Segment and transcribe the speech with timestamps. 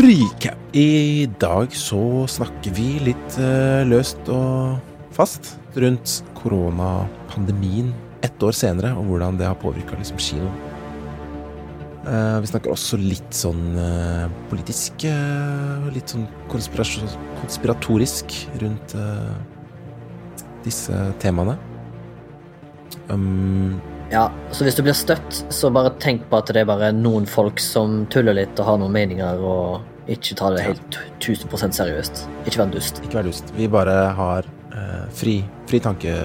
[0.00, 0.56] Recap.
[0.72, 4.78] I dag så snakker vi litt eh, løst og
[5.12, 7.90] fast rundt koronapandemien
[8.24, 10.56] ett år senere, og hvordan det har påvirka liksom, kinoen.
[12.08, 15.04] Eh, vi snakker også litt sånn eh, politisk,
[15.92, 18.96] litt sånn konspiratorisk rundt
[20.64, 21.58] disse temaene.
[23.10, 23.76] Um,
[24.10, 27.28] Ja, så hvis du blir støtt, så bare tenk på at det er bare noen
[27.30, 32.24] folk som tuller litt og har noen meninger, og ikke ta det helt 1000% seriøst.
[32.42, 32.98] Ikke vær dust.
[33.04, 33.52] ikke vær dust.
[33.54, 35.36] Vi bare har uh, fri,
[35.70, 36.16] fri tanke,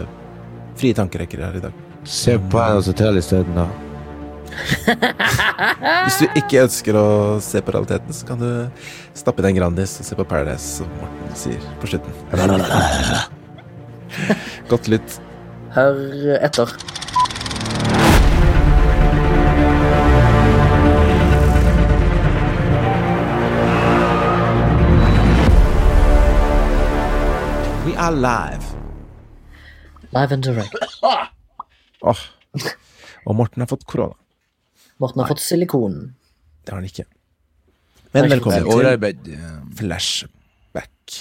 [0.80, 1.84] frie tankerekker her i dag.
[2.10, 3.70] Se på Paradise Hotel isteden, da.
[6.06, 7.06] Hvis du ikke ønsker å
[7.44, 8.50] se på realiteten, så kan du
[9.14, 12.14] stappe i deg en Grandis og se på Paradise, som Morten sier på slutten.
[14.74, 15.22] Godt lytt.
[15.78, 16.06] Hør
[16.40, 16.78] etter.
[28.06, 28.66] Are live.
[30.12, 30.76] Live and direct.
[32.06, 32.20] oh.
[33.26, 34.14] Og Morten har fått korona.
[35.02, 35.96] Morten har fått silikon.
[36.62, 37.06] Det har han ikke.
[38.14, 38.68] Men velkommen
[39.26, 39.40] til
[39.80, 41.16] Flashback.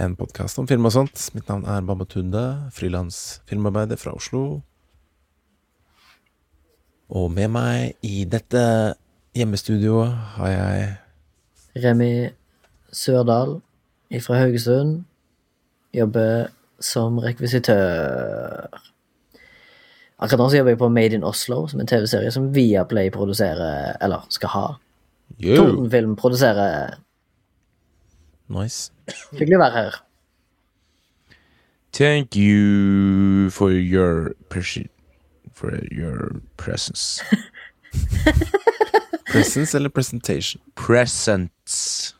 [0.00, 1.26] En podkast om film og sånt.
[1.36, 4.62] Mitt navn er Babatunde, frilans filmarbeider fra Oslo.
[7.12, 8.62] Og med meg i dette
[9.36, 10.88] hjemmestudioet har jeg
[11.84, 12.14] Remi
[12.88, 13.58] Sørdal
[14.24, 15.04] fra Haugesund
[15.96, 16.48] jobber
[16.82, 18.66] som rekvisitør.
[20.16, 23.96] Akkurat nå så jobber jeg på Made in Oslo, som en TV-serie som Viaplay produserer,
[24.00, 24.66] eller skal ha.
[25.42, 25.56] Yo.
[25.56, 26.96] Tordenfilm produserer.
[28.48, 28.92] Nice.
[29.34, 30.00] Hyggelig å være her.
[31.96, 34.36] Thank you for your
[35.52, 37.24] for your presence.
[39.26, 40.60] Presence eller presentation?
[40.74, 42.14] Presence.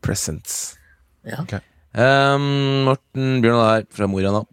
[0.00, 0.78] Presence.
[1.24, 1.42] Ja.
[1.42, 1.60] Ok.
[1.90, 4.44] Um, Morten Bjørnar her, fra Mo i Rana.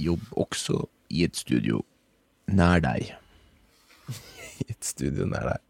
[0.00, 1.80] Jobb også i et studio
[2.50, 3.08] nær deg.
[4.60, 5.62] I et studio nær deg.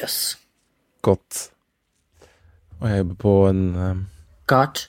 [0.00, 0.36] Jøss.
[1.06, 1.46] Godt.
[2.80, 4.00] Og jeg jobber på en um,
[4.50, 4.88] Godt.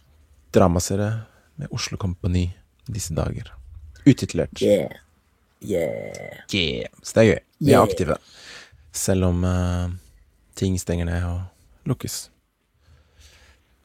[0.53, 1.11] dramaserie
[1.61, 2.49] med Oslo Kompani
[2.89, 3.53] disse dager.
[4.07, 4.59] Utitlert.
[4.63, 4.91] Yeah.
[5.61, 6.41] Yeah.
[6.53, 6.89] Yeah.
[7.03, 7.39] Så det er gøy.
[7.59, 7.83] Vi er Yeah.
[7.87, 8.17] aktive.
[8.97, 9.89] Selv om uh,
[10.57, 11.41] ting stenger ned og
[11.85, 12.27] lukkes.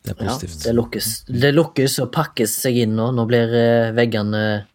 [0.02, 1.08] Det er Ja, det lukkes.
[1.30, 3.10] Det lukkes og pakkes seg inn nå.
[3.14, 4.66] Nå blir eh, veggene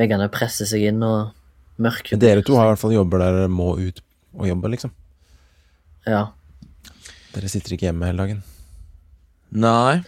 [0.00, 1.34] Veggene presser seg inn, og
[1.82, 4.00] mørket Men dere to har i hvert fall jobber der dere må ut
[4.32, 4.94] og jobbe, liksom.
[6.08, 6.30] Ja,
[7.32, 8.40] Dere sitter ikke hjemme hele dagen.
[9.52, 10.02] Nei.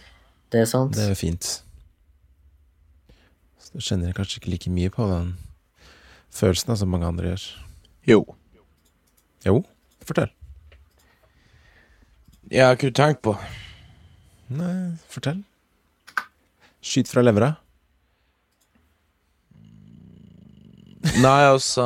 [0.53, 0.93] det er sant.
[0.97, 1.47] Det er jo fint.
[3.61, 5.31] Så da kjenner dere kanskje ikke like mye på den
[6.33, 7.45] følelsen da, som mange andre gjør.
[8.09, 8.19] Jo.
[9.45, 9.59] Jo,
[10.05, 10.29] fortell.
[12.51, 13.33] Jeg har ikke tenkt på
[14.53, 15.41] Nei, fortell.
[16.85, 17.55] Skyt fra levra.
[21.21, 21.85] Nei, altså,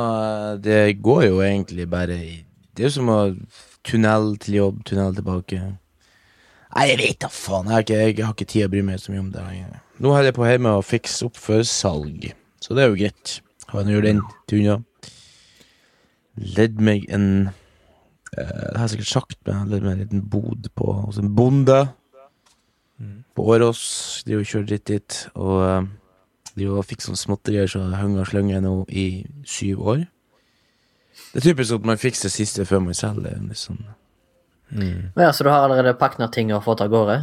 [0.60, 2.32] det går jo egentlig bare i
[2.76, 3.20] Det er jo som å
[3.84, 5.60] tunnel til jobb, tunnel tilbake.
[6.70, 7.68] Nei, jeg vet da faen.
[7.68, 9.44] Jeg har ikke, jeg har ikke tid å bry meg så mye om det.
[9.44, 9.80] lenger.
[10.00, 12.30] Nå holder jeg på hjemme å fikse opp for salg,
[12.62, 13.40] så det er jo greit.
[13.70, 14.70] Har jeg nå gjort den til.
[16.56, 20.22] Ledd meg en eh, Det har jeg sikkert sagt, men jeg ledd meg en liten
[20.32, 21.82] bod på hos en bonde
[23.36, 23.82] på Årås.
[24.26, 25.88] De har jo kjørt litt dit, og eh,
[26.56, 29.06] de har fikk sånne småtterier så hønger og slenger nå i
[29.48, 30.06] syv år.
[31.30, 33.28] Det er typisk at man fikser det siste før man selger.
[33.28, 33.82] det er Litt sånn.
[35.16, 37.18] Ja, Så du har allerede pakna ting og fått av gårde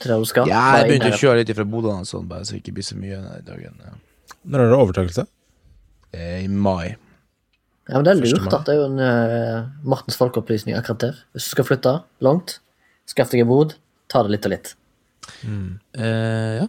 [0.00, 0.48] til der du skal?
[0.48, 2.86] Ja, jeg begynte å kjøre litt fra Bodø og sånn, bare så det ikke blir
[2.88, 3.78] så mye den dagen.
[3.84, 3.94] ja.
[4.44, 5.26] Når er det overtakelse?
[6.16, 6.96] I mai.
[7.90, 11.22] Ja, men Det er lurt at det er jo en uh, Mortens folkeopplysning akkurat der.
[11.34, 12.60] Hvis du skal flytte langt,
[13.10, 13.74] skaff deg en bod,
[14.08, 14.74] ta det litt og litt.
[15.44, 16.68] Eh, ja.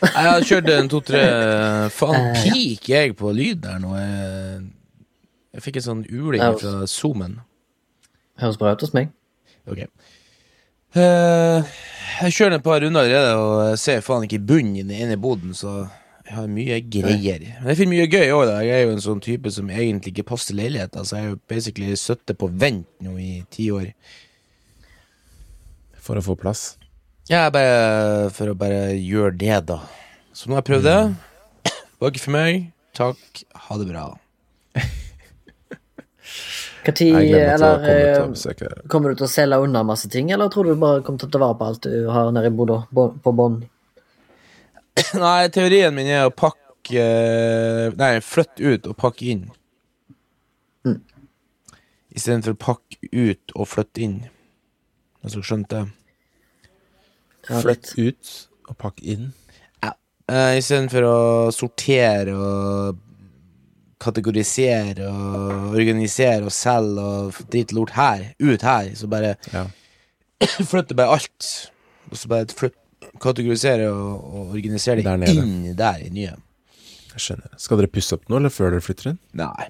[0.00, 1.22] Jeg har kjørt en to-tre
[1.92, 3.92] Faen, peak jeg på lyd der nå.
[3.98, 4.62] Jeg,
[5.56, 7.38] jeg fikk en sånn uling fra Zoomen.
[8.40, 9.12] Høres bra ut hos meg.
[9.70, 9.84] Ok.
[10.94, 11.66] Uh,
[12.22, 15.88] jeg kjører et par runder allerede og ser faen ikke bunnen i boden, så
[16.24, 17.42] jeg har mye greier.
[17.60, 18.52] Men jeg finner mye gøy òg.
[18.64, 21.34] Jeg er jo en sånn type som egentlig ikke passer til Altså, så jeg er
[21.34, 23.90] jo basically sittet på vent nå i ti år.
[26.00, 26.74] For å få plass.
[27.30, 29.78] Ja, bare for å bare gjøre det, da.
[30.36, 30.98] Så nå har jeg prøvd det.
[31.96, 32.66] Var ikke for meg.
[32.96, 33.40] Takk.
[33.66, 34.02] Ha det bra.
[36.84, 40.74] Når eller, kommer, eh, kommer du til å selge unna masse ting, eller tror du
[40.76, 43.62] bare kommer til å ta vare på alt du har nede i Bodø, på bånn?
[45.24, 47.06] Nei, teorien min er å pakke
[47.96, 49.46] Nei, flytte ut og pakke inn.
[52.12, 54.18] Istedenfor å pakke ut og flytte inn.
[55.24, 55.86] Dere skjønt det?
[57.48, 58.34] Ja, Flytt ut
[58.70, 59.32] og pakk inn.
[60.24, 61.16] Uh, Istedenfor å
[61.52, 63.00] sortere og
[64.00, 69.66] kategorisere og organisere og selge og drite lort her, ut her, så bare Ja.
[70.70, 71.50] flytter bare alt.
[72.10, 72.76] Og så bare flytt,
[73.20, 76.34] kategorisere og, og organisere det Der inn der i nye.
[77.14, 77.52] Jeg skjønner.
[77.60, 79.20] Skal dere pusse opp nå, eller før dere flytter inn?
[79.38, 79.68] Nei.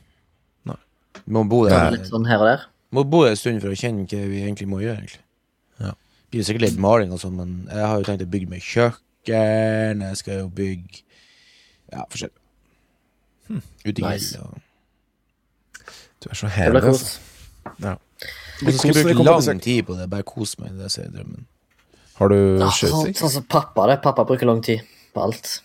[0.70, 0.78] Nei.
[1.26, 1.74] Må bo Nei.
[1.74, 1.90] der.
[1.98, 2.64] Litt sånn her og der.
[2.94, 5.02] Må bo en stund for å kjenne hva vi egentlig må gjøre.
[5.02, 5.23] egentlig
[6.34, 8.62] Det er sikkert litt maling og sånn, men jeg har jo tenkt å bygge meg
[8.66, 10.00] kjøkken.
[10.08, 11.02] Jeg skal jo bygge
[11.92, 12.40] Ja, forskjellig.
[13.48, 13.60] Hm.
[13.84, 14.38] Utegrill Nice.
[14.40, 14.58] og
[16.24, 16.82] Du er så Det blir herlig.
[16.82, 17.02] kos.
[17.04, 17.80] altså.
[17.84, 17.92] Ja.
[17.94, 19.62] Og så skal jeg bruke lang besøk.
[19.62, 20.10] tid på det.
[20.10, 20.70] Bare kos meg.
[20.78, 21.46] Det er drømmen.
[22.16, 23.86] Har du Ja, sånn, som pappa.
[23.90, 24.02] det.
[24.02, 24.80] Pappa bruker lang tid
[25.14, 25.60] på alt.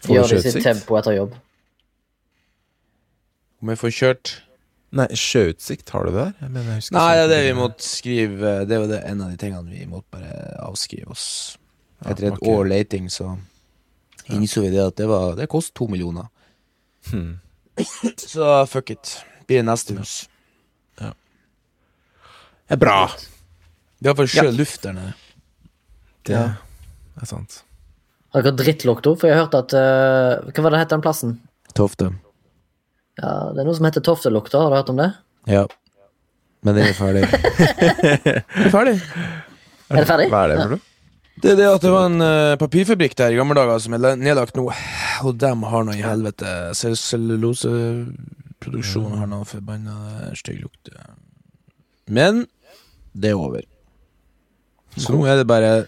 [0.00, 1.34] Får Gjør det i sitt tempo etter jobb.
[3.62, 4.34] Om jeg får kjørt
[4.96, 6.32] Nei, sjøutsikt, har du det der?
[6.40, 9.34] Jeg mener, jeg Nei, det er det vi måtte skrive Det var det en av
[9.34, 11.26] de tingene vi måtte bare avskrive oss.
[12.06, 12.54] Etter et okay.
[12.54, 13.34] år leiting, så
[14.32, 16.30] innså vi det at det, var, det kost to millioner.
[17.10, 17.38] Hmm.
[18.16, 19.18] Så fuck it.
[19.46, 20.16] Blir det neste hus.
[22.68, 22.96] Det er bra.
[23.98, 25.12] Vi har sjø sjøl luft der nede.
[26.28, 26.48] Det Ja.
[27.16, 27.62] er sant.
[28.34, 29.14] Har dere drittlukta?
[29.16, 31.38] For jeg har hørt at uh, Hva var det het den plassen?
[31.74, 32.12] Tofte.
[33.18, 34.56] Ja, Det er noe som heter Toftelukta.
[34.62, 35.08] Har du hørt om det?
[35.50, 35.64] Ja.
[36.66, 37.22] Men den er ferdig.
[37.30, 37.38] den
[38.66, 38.96] er ferdig.
[39.88, 40.28] Er det ferdig?
[40.32, 40.84] Hva er det for noe?
[41.38, 44.00] Det er det at det var en uh, papirfabrikk der i gamle dager som er
[44.18, 44.64] nedlagt nå,
[45.22, 46.74] og dem har noe i helvete.
[46.74, 49.94] Celluloseproduksjonen har noe forbanna
[50.38, 50.90] stygg lukt.
[52.10, 52.42] Men
[53.14, 53.62] det er over.
[54.98, 55.86] Så nå er det bare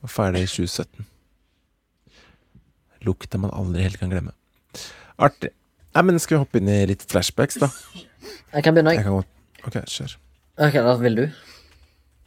[0.00, 1.04] Var ferdig i 2017.
[3.08, 4.32] Lukter man aldri helt kan glemme.
[5.20, 5.50] Artig.
[5.94, 7.68] Nei, men Skal vi hoppe inn i litt flashbacks, da?
[8.54, 9.06] Jeg kan begynne, Jeg jeg.
[9.08, 10.12] kan godt Ok, kjør.
[10.60, 11.24] Ok, da vil du?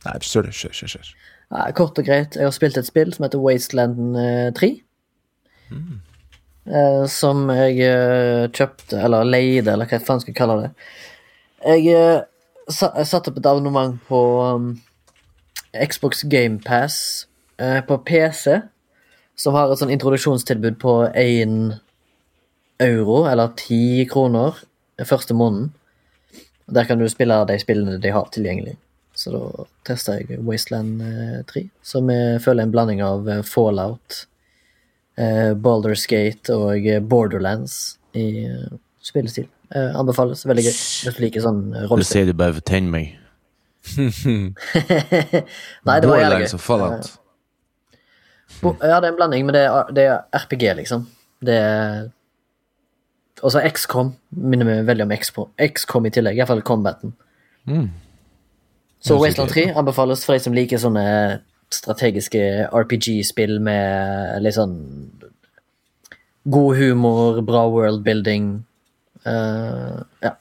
[0.05, 0.51] Nei, kjør, du.
[0.53, 1.13] Kjør, kjør, kjør.
[1.53, 2.35] Nei, kort og greit.
[2.37, 4.69] Jeg har spilt et spill som heter Wasteland eh, 3.
[5.73, 10.69] Eh, som jeg eh, kjøpte, eller leide, eller hva faen skal jeg kalle det.
[11.63, 11.87] Jeg,
[12.69, 14.69] jeg satte opp et abonnement på um,
[15.73, 16.97] Xbox GamePass
[17.87, 18.57] på PC,
[19.39, 21.53] som har et sånn introduksjonstilbud på 1
[22.81, 24.57] euro, eller 10 kroner,
[25.05, 25.71] første måneden.
[26.73, 28.77] Der kan du spille de spillene de har tilgjengelig.
[29.13, 33.43] Så da testa jeg Wasteland eh, 3, som jeg føler er en blanding av eh,
[33.45, 34.23] Fallout,
[35.21, 38.71] eh, Baldur's Gate og eh, Borderlands i eh,
[39.05, 39.45] spillestil.
[39.73, 40.45] Eh, anbefales.
[40.49, 40.71] Veldig gøy.
[40.73, 43.13] Hvis du liker sånn eh, Du sier du bare fortegner meg.
[45.85, 46.57] Nei, det var jævlig gøy.
[46.63, 47.13] Fallout.
[48.63, 51.05] Ja, det er en blanding, men det er, det er RPG, liksom.
[51.43, 52.05] Det er
[53.43, 54.13] Og så XCOM.
[54.39, 56.37] Minner meg veldig om XCOM, i tillegg.
[56.39, 57.13] Iallfall combaten.
[57.67, 57.89] Mm.
[59.03, 61.03] Så er Wasteland 3 anbefales for de som liker sånne
[61.73, 62.39] strategiske
[62.71, 64.77] RPG-spill med litt sånn
[66.53, 68.47] god humor, bra worldbuilding.
[69.25, 70.33] Uh, ja.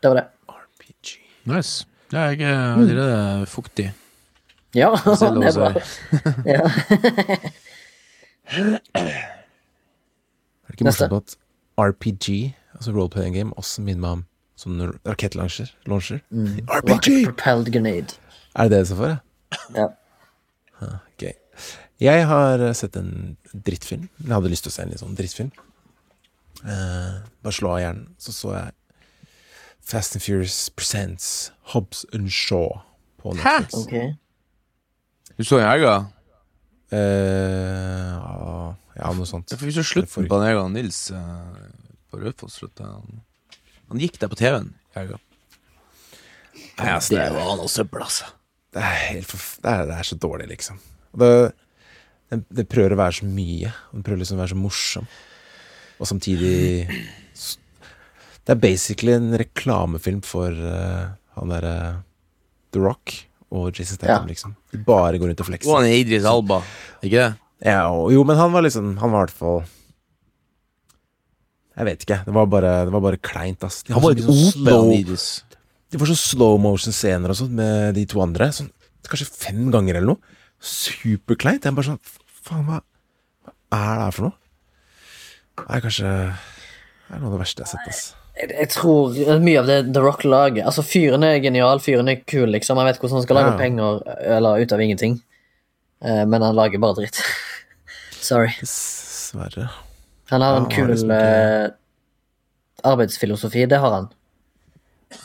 [0.00, 0.26] Det var det.
[0.52, 1.14] RPG.
[1.48, 1.86] Nice.
[2.12, 3.90] Ja, jeg er allerede fuktig.
[4.74, 5.72] Ja, det er bra.
[5.72, 6.34] også.
[6.54, 6.64] Ja.
[8.50, 8.80] Er
[10.66, 11.06] det ikke Neste.
[11.08, 11.36] morsomt at
[11.80, 14.24] RPG, altså role-playing game, også minner meg om
[14.60, 15.72] sånn rakettlauncher?
[15.88, 16.20] Launcher?
[16.30, 17.10] Rocket RPG!
[17.30, 18.18] propelled grenade.
[18.54, 19.16] Er det det det står for?
[19.78, 19.88] ja?
[20.80, 20.92] Ja.
[21.20, 21.32] Gøy.
[22.00, 24.08] Jeg har eh, sett en drittfilm.
[24.22, 25.50] Jeg hadde lyst til å se en litt sånn drittfilm.
[26.60, 28.06] Uh, bare slå av hjernen.
[28.20, 28.76] Så så jeg
[29.90, 32.82] Fast and Furious Presents Hobbs and Shaw
[33.20, 33.74] på Netflix.
[33.74, 35.36] Ok.
[35.36, 36.04] Du så Jeger?
[36.90, 38.14] Eh,
[38.98, 39.50] ja, noe sånt.
[39.52, 41.54] Ja, for vi så slutten på den Jeger Nils uh,
[42.10, 42.58] på Raufoss.
[42.82, 43.22] Han,
[43.92, 44.72] han gikk der på TV-en.
[44.96, 45.20] helga.
[46.76, 48.28] Ja, altså, det, det var noe søppel, altså.
[48.74, 50.80] det, er helt forf det, er, det er så dårlig, liksom.
[51.20, 51.30] Det,
[52.32, 53.72] det, det prøver å være så mye.
[53.94, 55.08] Det prøver liksom å være så morsom.
[56.00, 56.88] Og samtidig
[58.40, 61.74] Det er basically en reklamefilm for uh, han derre
[62.74, 63.14] The Rock
[63.50, 64.28] og Jason Statham, Ja.
[64.32, 64.56] liksom.
[64.72, 65.74] De bare går rundt og Og flekser.
[65.76, 66.62] han er Idris Alba,
[67.02, 67.36] ikke det?
[67.66, 69.64] Ja, og, jo, men han var liksom Han var i hvert fall
[71.76, 72.24] Jeg vet ikke.
[72.26, 73.82] Det var bare, det var bare kleint, ass.
[73.82, 75.42] De Han hadde var så slow- Idris.
[75.90, 78.48] Det var sånn slow motion-scener og sånn med de to andre.
[78.52, 78.70] Sånn,
[79.08, 80.18] kanskje fem ganger eller noe.
[80.60, 81.62] Superkleint.
[81.64, 82.00] Jeg er bare sånn
[82.42, 82.80] Faen, hva,
[83.44, 84.32] hva er det her for noe?
[85.56, 86.10] Det er kanskje
[87.10, 87.88] Det er noe av det verste jeg har sett.
[87.88, 88.14] ass.
[88.40, 92.22] Jeg, jeg tror mye av det The Rock lager Altså, fyren er genial, fyren er
[92.24, 92.78] kul, liksom.
[92.80, 93.58] Han vet hvordan han skal lage Ja.
[93.58, 94.00] penger
[94.36, 95.18] eller ut av ingenting.
[96.04, 97.20] Eh, men han lager bare dritt.
[98.20, 98.54] Sorry.
[98.60, 99.68] Dessverre.
[100.30, 101.70] Han har en han har kul liksom ikke- eh,
[102.84, 104.08] arbeidsfilosofi, det har han.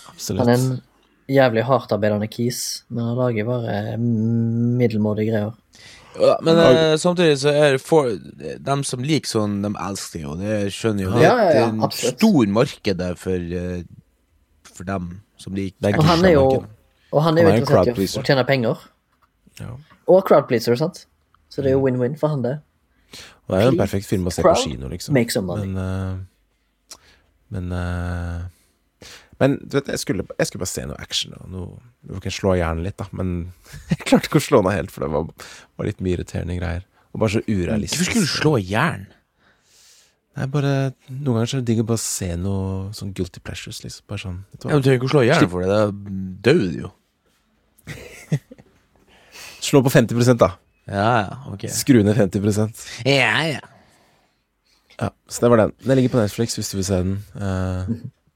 [0.09, 0.39] Absolutt.
[0.41, 0.81] Han er en
[1.29, 5.53] jævlig hardtarbeidende kis, men han lager bare middelmådige greier.
[6.19, 8.07] Ja, men eh, samtidig så er det for
[8.69, 10.35] dem som liker sånn, de elsker det jo.
[10.39, 11.11] Det skjønner jo.
[11.15, 12.17] Det, Ja, ja, ja, det er en absolutt.
[12.19, 13.83] stor marked der for, eh,
[14.75, 16.45] for dem som liker Det er Og han er jo,
[17.11, 18.21] og han er Han er en crowd interessert i pleaser.
[18.21, 18.85] å tjene penger.
[19.59, 19.73] Ja.
[20.07, 21.05] Og crowd pleaser, sant?
[21.49, 22.55] Så det er jo win-win for han, det.
[23.47, 25.13] Og det er jo en perfekt film å se på crowd, kino, liksom.
[25.13, 25.67] Make some money.
[25.67, 26.97] Men eh,
[27.55, 28.41] Men eh,
[29.41, 31.35] Men du vet, jeg skulle, jeg skulle bare se noe action.
[31.41, 33.09] Og noe, du kan slå hjernen litt, da.
[33.15, 33.35] Men
[33.91, 35.27] jeg klarte ikke å slå av helt, for det var,
[35.75, 36.87] var litt mye irriterende greier.
[37.13, 38.01] Og bare så urealistisk.
[38.01, 39.05] Hvorfor skulle du slå hjernen?
[39.09, 39.11] jern?
[40.35, 40.71] Nei, bare
[41.07, 44.03] Noen ganger så er det digg å bare se noe sånn guilty pleasures, liksom.
[44.11, 45.69] Bare sånn du Ja, men du trenger ikke å slå hjernen jern for det.
[45.71, 46.91] Da dør du jo.
[49.65, 50.51] Slå på 50% da.
[50.85, 51.63] Ja, ja, ok.
[51.73, 52.43] Skru ned 50
[53.07, 53.63] Ja, ja.
[54.99, 55.71] Ja, så det var den.
[55.83, 57.15] Den ligger på Netflix hvis du vil se den.
[57.35, 57.89] Eh,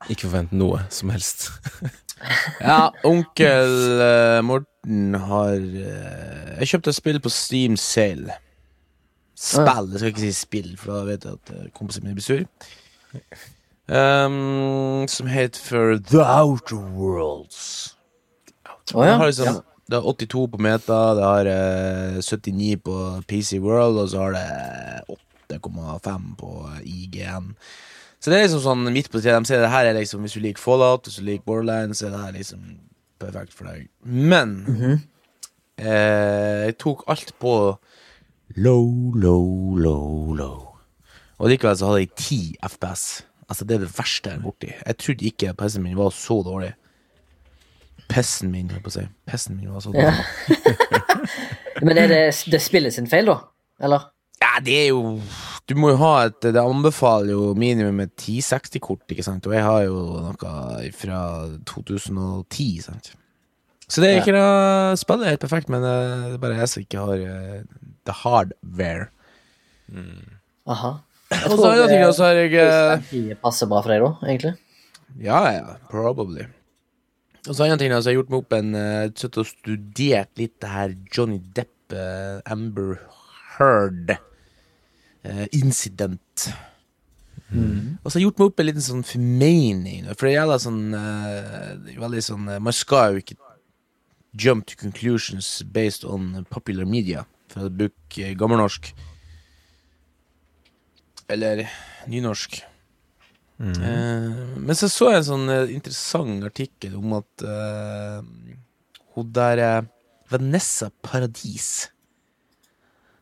[0.08, 1.50] ikke forvent noe som helst.
[2.60, 8.36] Ja, onkel eh, Morten har eh, Jeg kjøpte et spill på Steam Sale.
[9.40, 12.26] Spill, jeg skal ikke si spill, for da vet jeg at uh, kompisen min blir
[12.26, 12.42] sur.
[13.88, 17.96] Um, som heter for The Outer Worlds.
[18.92, 19.16] Oh, ja.
[19.24, 19.62] Liksom, ja.
[19.88, 21.52] det har 82 på Meta, det har
[22.18, 22.98] uh, 79 på
[23.32, 26.52] PC World, og så har det 8,5 på
[26.84, 27.54] IGN.
[28.20, 29.40] Så det er liksom sånn midt på treet.
[29.40, 32.10] De sier det her er liksom Hvis du liker Fallout, hvis du liker Borderlands, så
[32.10, 32.66] er det her liksom
[33.20, 33.88] perfekt for deg.
[34.04, 34.58] Men
[35.80, 37.54] eh, jeg tok alt på
[38.60, 40.60] low, low, low, low.
[41.40, 42.42] Og likevel så hadde jeg 10
[42.74, 43.06] FPS.
[43.50, 44.74] Altså Det er det verste jeg er borti.
[44.76, 46.74] Jeg trodde ikke PC-en min var så dårlig.
[48.10, 49.06] Pessen min, holdt på å si.
[49.30, 50.12] Pessen min var så dårlig.
[50.12, 50.90] Ja.
[51.86, 52.22] Men er det,
[52.52, 53.38] det spillet sin feil, da?
[53.86, 54.10] Eller?
[54.42, 55.20] Ja, det er jo
[55.70, 59.46] Du må jo ha et Det anbefaler jo minimum et 1060-kort, ikke sant?
[59.46, 61.20] Og jeg har jo noe fra
[61.70, 63.12] 2010, sant?
[63.90, 66.72] Så det er ikke noe Spillet er helt perfekt, men eh, det er bare jeg
[66.72, 69.10] som ikke har uh, the hardware.
[70.70, 70.92] Aha.
[71.30, 74.30] Og så andre ting, da, så har jeg eh, Det passer bra for deg, da,
[74.30, 74.56] egentlig?
[75.22, 76.48] Ja, ja, probably.
[77.48, 79.50] Og så en ting, da, så har jeg gjort meg opp en uh, Sittet og
[79.50, 82.98] studert litt det her Johnny Depp, uh, Amber
[83.58, 84.18] Heard
[85.24, 86.50] eh, incident.
[87.50, 90.82] Og så har jeg gjort meg opp en liten sånn formening, for det gjelder sånn
[90.94, 93.38] uh, Veldig sånn eh, Man skal jo ikke
[94.38, 98.92] jump to conclusions based on popular media, for å bruke gammelnorsk.
[101.34, 101.64] Eller
[102.06, 102.60] nynorsk.
[103.60, 104.28] Eh,
[104.62, 107.48] men så så jeg en sånn uh, interessant artikkel om at
[109.16, 109.64] hun der
[110.30, 111.90] Vanessa Paradis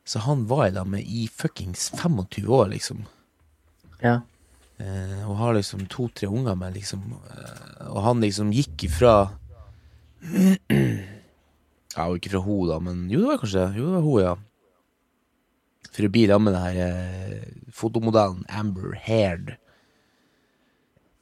[0.08, 3.04] Så han var i lag med i fuckings 25 år, liksom.
[4.00, 4.22] Ja.
[4.80, 7.02] Eh, og har liksom to-tre unger med, liksom.
[7.28, 9.16] Eh, og han liksom gikk ifra
[11.98, 14.22] Ja, og ikke fra hun, da, men jo, det var kanskje Jo, det var hun,
[14.24, 14.36] ja.
[15.92, 19.56] For å bli sammen med den her eh, fotomodellen Amber Haird.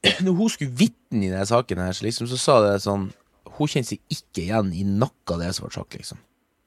[0.26, 3.10] Når hun skulle vitne i denne saken, her, så, liksom, så sa det sånn
[3.56, 6.22] Hun kjente seg ikke igjen i noe av det som ble sagt, liksom.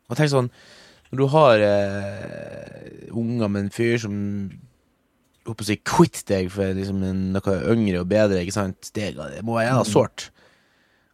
[0.08, 0.50] Og tenk sånn
[1.08, 4.16] Når du har eh, unger med en fyr som
[5.48, 7.00] håper å si quit deg for liksom
[7.32, 8.90] noe yngre og bedre, ikke sant?
[8.92, 10.28] Det, det må være jævla sårt.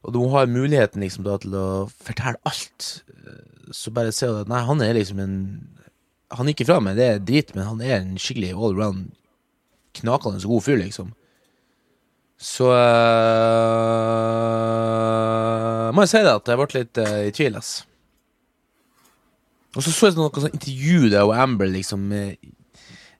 [0.04, 2.88] Og du har muligheten liksom da til å fortelle alt.
[3.72, 5.36] Så bare se at nei, han er liksom en
[6.34, 9.12] Han gikk ifra meg, det er drit, men han er en skikkelig all around
[9.94, 11.12] knakende så god fyr, liksom.
[12.42, 12.74] Så uh,
[15.94, 17.70] må jeg si det at jeg ble litt eh, i tvil, ass.
[19.74, 22.36] Og så så jeg noe sånn intervju der og Amber liksom eh,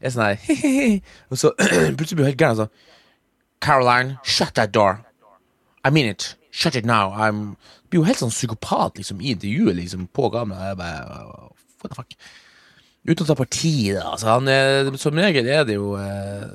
[0.01, 0.99] er sånn her
[1.33, 1.53] Og så
[1.97, 2.75] plutselig blir hun helt gæren sånn
[3.65, 4.99] Caroline, shut that door.
[5.85, 6.35] I mean it.
[6.51, 7.13] Shut it now.
[7.17, 7.57] I'm
[7.89, 10.73] Blir jo helt sånn psykopat liksom i intervjuet liksom på kamera.
[10.73, 11.49] Jeg bare
[11.81, 12.17] What the fuck?
[13.05, 14.07] Uten å ta parti, da.
[14.15, 16.49] Altså, han er, som regel er det jo eh,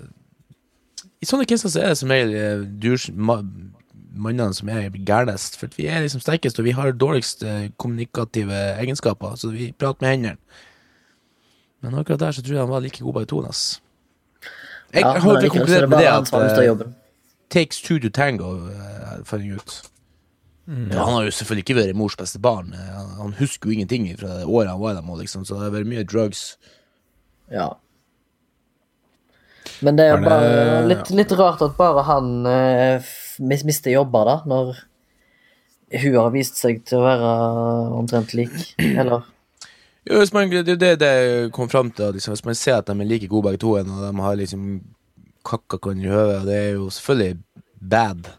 [1.22, 2.64] I sånne caser så er det som regel eh,
[4.14, 5.58] mannene som er gærnest.
[5.60, 9.36] For vi er liksom sterkest, og vi har dårligst eh, kommunikative egenskaper.
[9.36, 10.38] Så vi prater med hendene.
[11.82, 13.44] Men akkurat der så tror jeg han var like god begge to.
[13.48, 13.82] ass.
[14.94, 16.88] Jeg Ja, har ikke er konkludert med det at eh,
[17.50, 19.82] takes two to tango, eh, fant jeg ut.
[20.70, 22.74] Ja, han har jo selvfølgelig ikke vært mors beste barn.
[22.74, 25.72] Eh, Han, han husker jo ingenting fra året han var der, liksom, så det har
[25.80, 26.58] vært mye drugs.
[27.52, 27.70] Ja.
[29.82, 34.38] Men det er bare litt, litt rart at bare han eh, mis- mister jobber, da,
[34.50, 34.78] når
[36.04, 37.34] hun har vist seg til å være
[37.98, 38.56] omtrent lik.
[38.78, 39.26] Eller
[40.10, 41.14] Jo, man, det er det det
[41.54, 42.14] kom fram til.
[42.16, 44.68] Liksom, hvis man ser at de er like gode begge to, og de har liksom
[45.46, 47.40] kakka hverandre i høvet, det er jo selvfølgelig
[47.92, 48.30] bad.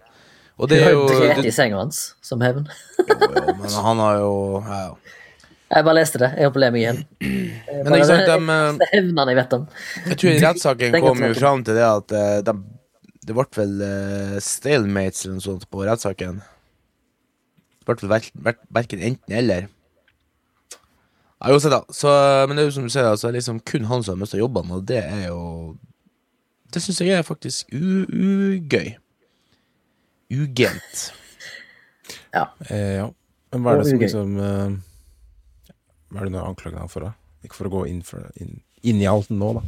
[0.61, 2.67] Og det er jo Dret i senga hans som hevn.
[2.99, 4.35] jo, jo, Men han har jo
[4.67, 4.83] ja.
[5.71, 6.33] Jeg bare leste det.
[6.35, 6.97] Jeg holdt på å le meg igjen.
[7.23, 9.67] Jeg Men ikke sant, de, er hevnene jeg vet om.
[10.09, 12.55] Jeg tror rettssaken kom jo jeg fram til det at eh, de,
[13.27, 16.39] det ble vel uh, stalemates eller noe sånt på rettssaken.
[17.81, 19.69] Det ble vel verk- verk- verken enten eller.
[21.41, 21.83] Ja, uansett, da.
[21.97, 22.11] Så,
[22.49, 24.77] men det er jo som du sier, altså, liksom kun han som har mista jobbene,
[24.77, 25.77] og det er jo
[26.73, 28.93] Det syns jeg er faktisk u- ugøy.
[30.31, 31.07] Ugent.
[32.71, 33.07] Eh, ja.
[33.51, 34.75] Men hva er det som liksom uh,
[36.11, 37.11] Hva er det du anklager ham for, da?
[37.43, 39.63] Ikke for å gå inn, for, inn, inn i alt nå, da.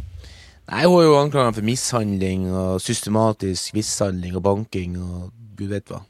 [0.70, 5.90] Nei, hun er jo anklaget for mishandling og systematisk mishandling og banking og gud vet
[5.90, 6.04] hva.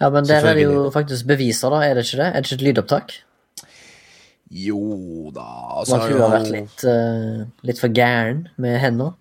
[0.00, 1.82] Ja, men der er det jo faktisk beviser, da.
[1.82, 2.28] Er det ikke det?
[2.28, 3.14] Er det ikke et lydopptak?
[4.54, 4.80] Jo
[5.34, 5.44] da
[5.80, 9.16] altså, at hun har vært litt, uh, litt for gæren med hender.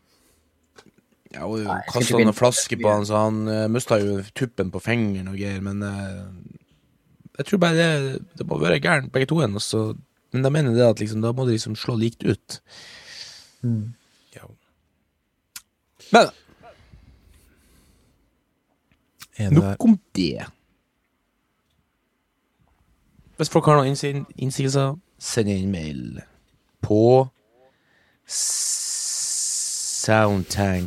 [1.33, 4.83] Ja, hun kasta ikke noen flasker på han, så han uh, mista jo tuppen på
[4.83, 6.27] fingeren og greier, men uh,
[7.39, 9.39] jeg tror bare det, det må være gærent, begge to.
[9.41, 9.57] igjen.
[10.33, 12.59] Men da mener det at liksom, da må de liksom slå likt ut.
[13.63, 13.73] Ja.
[16.13, 16.29] Men
[19.39, 20.45] Enig nok om det.
[23.37, 26.19] Hvis folk har noen innsi- innsigelser, send inn mail
[26.85, 26.99] på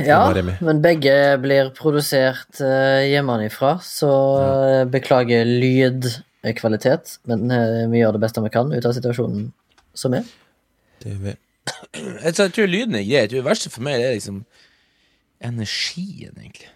[0.04, 0.20] Ja,
[0.60, 4.84] men begge blir produsert uh, hjemmefra, så ja.
[4.92, 7.16] beklager lydkvalitet.
[7.30, 9.48] Men eh, vi gjør det beste vi kan ut av situasjonen
[9.96, 10.28] som er.
[11.00, 11.36] Det gjør vi.
[12.26, 13.26] Jeg tror- jeg tror lyden er grei.
[13.32, 14.44] Det verste for meg er liksom
[15.42, 16.68] energien, egentlig.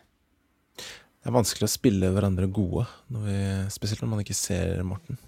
[1.20, 3.40] Det er vanskelig å spille hverandre gode, når vi,
[3.74, 5.18] spesielt når man ikke ser Morten.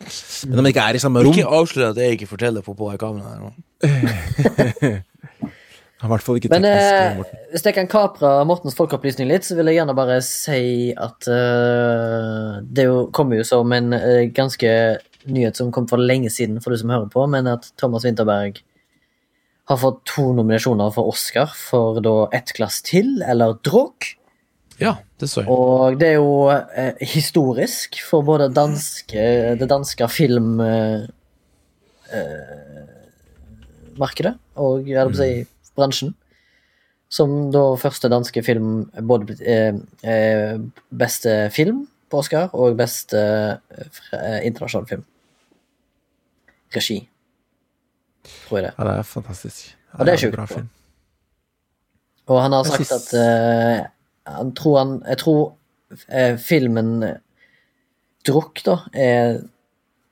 [0.00, 2.72] Men når man ikke er i samme rom Ikke avslør at jeg ikke forteller på
[2.72, 3.50] på kameraet her nå.
[6.00, 9.44] Har i hvert fall ikke Men teknisk eh, hvis jeg kan kapre Mortens folkeopplysning litt,
[9.44, 14.24] så vil jeg gjerne bare si at uh, det jo, kommer jo som en uh,
[14.32, 14.70] ganske
[15.28, 18.62] nyhet som kom for lenge siden for du som hører på, men at Thomas Winterberg
[19.70, 24.08] har fått to nominasjoner for Oscar for da Ett glass til, eller Drog.
[24.80, 25.52] Ja, det så jeg.
[25.52, 29.26] Og det er jo eh, historisk for både danske,
[29.60, 30.56] det danske film...
[30.64, 31.04] Eh,
[32.16, 32.96] eh,
[33.98, 36.14] markedet, og jeg hadde på å si bransjen.
[37.10, 40.60] Som da første danske film både eh, eh,
[40.94, 45.02] beste film på Oscar og beste eh, internasjonal film.
[46.74, 47.00] Regi.
[48.46, 48.74] Tror jeg det.
[48.76, 49.72] Ja, det er fantastisk.
[49.74, 50.60] Det Og det er sjukt.
[52.30, 53.80] Og han har sagt at eh,
[54.30, 55.40] han tror han Jeg tror
[56.06, 56.92] eh, filmen
[58.28, 59.40] Drukk, da, er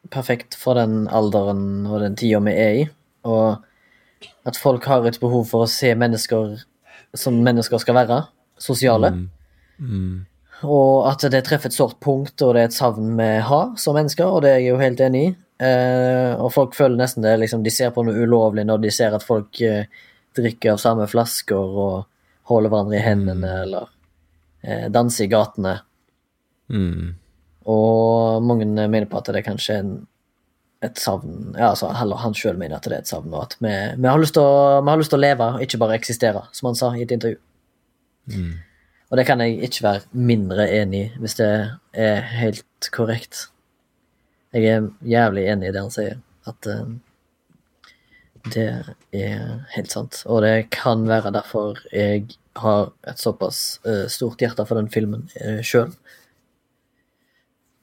[0.08, 2.84] perfekt for den alderen og den tida vi er i.
[3.28, 3.67] Og
[4.48, 6.58] at folk har et behov for å se mennesker
[7.16, 8.22] som mennesker skal være.
[8.58, 9.12] Sosiale.
[9.78, 10.26] Mm.
[10.66, 13.96] Og at det treffer et sårt punkt, og det er et savn vi har som
[13.96, 15.34] mennesker, og det er jeg jo helt enig i.
[15.58, 19.16] Eh, og folk føler nesten det liksom, De ser på noe ulovlig når de ser
[19.16, 19.88] at folk eh,
[20.38, 22.04] drikker av samme flasker og
[22.50, 23.88] holder hverandre i hendene, eller
[24.62, 25.74] eh, danser i gatene.
[26.68, 27.16] Mm.
[27.68, 29.98] Og mange mener på at det kanskje er en,
[30.84, 33.72] et savn Ja, altså han sjøl mener at det er et savn, og at vi,
[33.98, 36.70] vi, har lyst til å, vi har lyst til å leve, ikke bare eksistere, som
[36.70, 37.40] han sa i et intervju.
[38.30, 38.54] Mm.
[39.08, 41.50] Og det kan jeg ikke være mindre enig i, hvis det
[41.96, 43.46] er helt korrekt.
[44.52, 46.84] Jeg er jævlig enig i det han sier, at uh,
[48.52, 48.68] det
[49.16, 50.22] er helt sant.
[50.28, 52.28] Og det kan være derfor jeg
[52.60, 55.90] har et såpass uh, stort hjerte for den filmen uh, sjøl.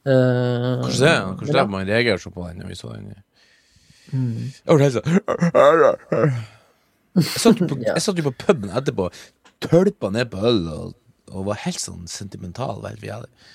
[0.05, 3.07] Eh, Kanskje det, kanskje det er man reagerer så på den når vi så den.
[4.13, 4.51] Mm.
[7.15, 9.09] Jeg sånn satt jo på, jeg satt jo på puben etterpå,
[9.65, 10.93] tølpa ned på øl og,
[11.31, 12.83] og var helt sånn sentimental.
[12.85, 13.49] Helt hadde.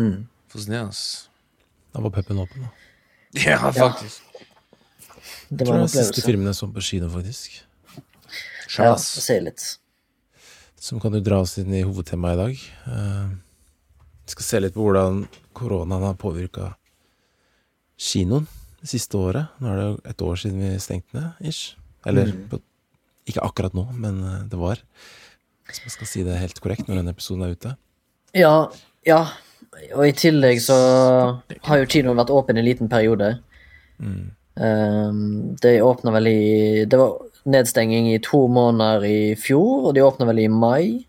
[0.00, 0.26] Mm.
[0.50, 0.98] Fascinerende.
[1.94, 2.74] Da var puben åpen, da.
[3.38, 4.24] Ja, faktisk.
[5.48, 7.60] Det var en er siste filmen jeg så på kino, faktisk.
[8.76, 9.64] Ja, si litt.
[10.78, 12.64] Som kan jo dra oss inn i hovedtemaet i dag.
[12.88, 13.28] Uh,
[14.28, 15.24] skal se litt på hvordan
[15.58, 16.72] koronaen har påvirka
[17.98, 18.46] kinoen
[18.80, 19.50] det siste året.
[19.58, 21.74] Nå er det jo et år siden vi stengte ned, ish.
[22.06, 22.48] Eller Mm.
[22.48, 22.60] på,
[23.26, 24.78] ikke akkurat nå, men eh, det var.
[25.66, 27.76] Hvis man skal si det helt korrekt når denne episoden er ute.
[28.34, 28.70] Ja,
[29.04, 29.26] ja.
[29.94, 30.76] Og i tillegg så
[31.62, 33.38] har jo kinoen vært åpen en liten periode.
[33.98, 34.30] Mm.
[34.58, 40.02] Um, det åpna vel i Det var nedstenging i to måneder i fjor, og de
[40.02, 41.04] åpna vel i mai.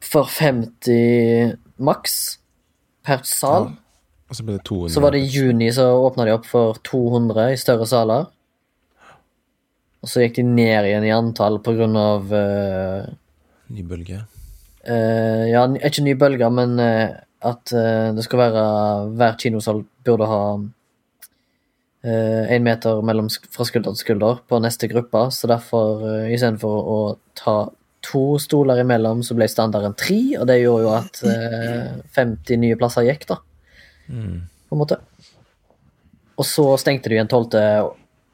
[0.00, 2.38] For 50 maks
[3.06, 3.70] per sal.
[4.26, 6.80] Og så ble det 200 Så var det i juni så åpna de opp for
[6.86, 8.26] 200 i større saler.
[10.02, 13.06] Og så gikk de ned igjen i antall på grunn av uh,
[13.74, 14.24] ny bølge.
[14.86, 17.14] Uh, Ja, ikke ny bølge, men uh,
[17.46, 17.70] at
[18.16, 18.62] det skal være
[19.18, 20.40] Hver kinosal burde ha
[22.06, 25.24] én meter mellom, fra skulder til skulder på neste gruppe.
[25.34, 26.98] Så derfor, uh, istedenfor å
[27.38, 27.56] ta
[28.06, 30.20] to stoler imellom, så ble standarden tre.
[30.40, 33.42] Og det gjorde jo at eh, 50 nye plasser gikk, da
[34.08, 34.42] Mm.
[34.68, 34.96] på en måte.
[36.38, 37.56] Og så stengte de igjen 12.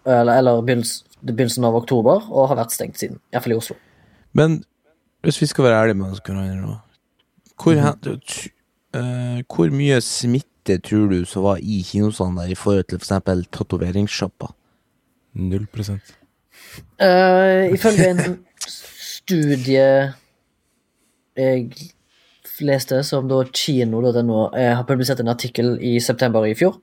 [0.05, 3.21] Eller, eller begynnelsen, begynnelsen av oktober, og har vært stengt siden.
[3.33, 3.77] Iallfall i Oslo.
[4.37, 4.59] Men
[5.23, 6.21] hvis vi skal være ærlige med oss
[7.63, 8.17] hvor, mm.
[8.99, 13.49] eh, hvor mye smitte tror du som var i kinosalen der i forhold til f.eks.
[13.53, 14.51] tatoveringssjappa?
[15.35, 16.17] Null prosent.
[17.01, 18.39] Uh, ifølge en
[19.23, 20.13] studie
[21.37, 21.89] jeg
[22.63, 26.77] leste, som da kino.no eh, har publisert en artikkel i september i fjor,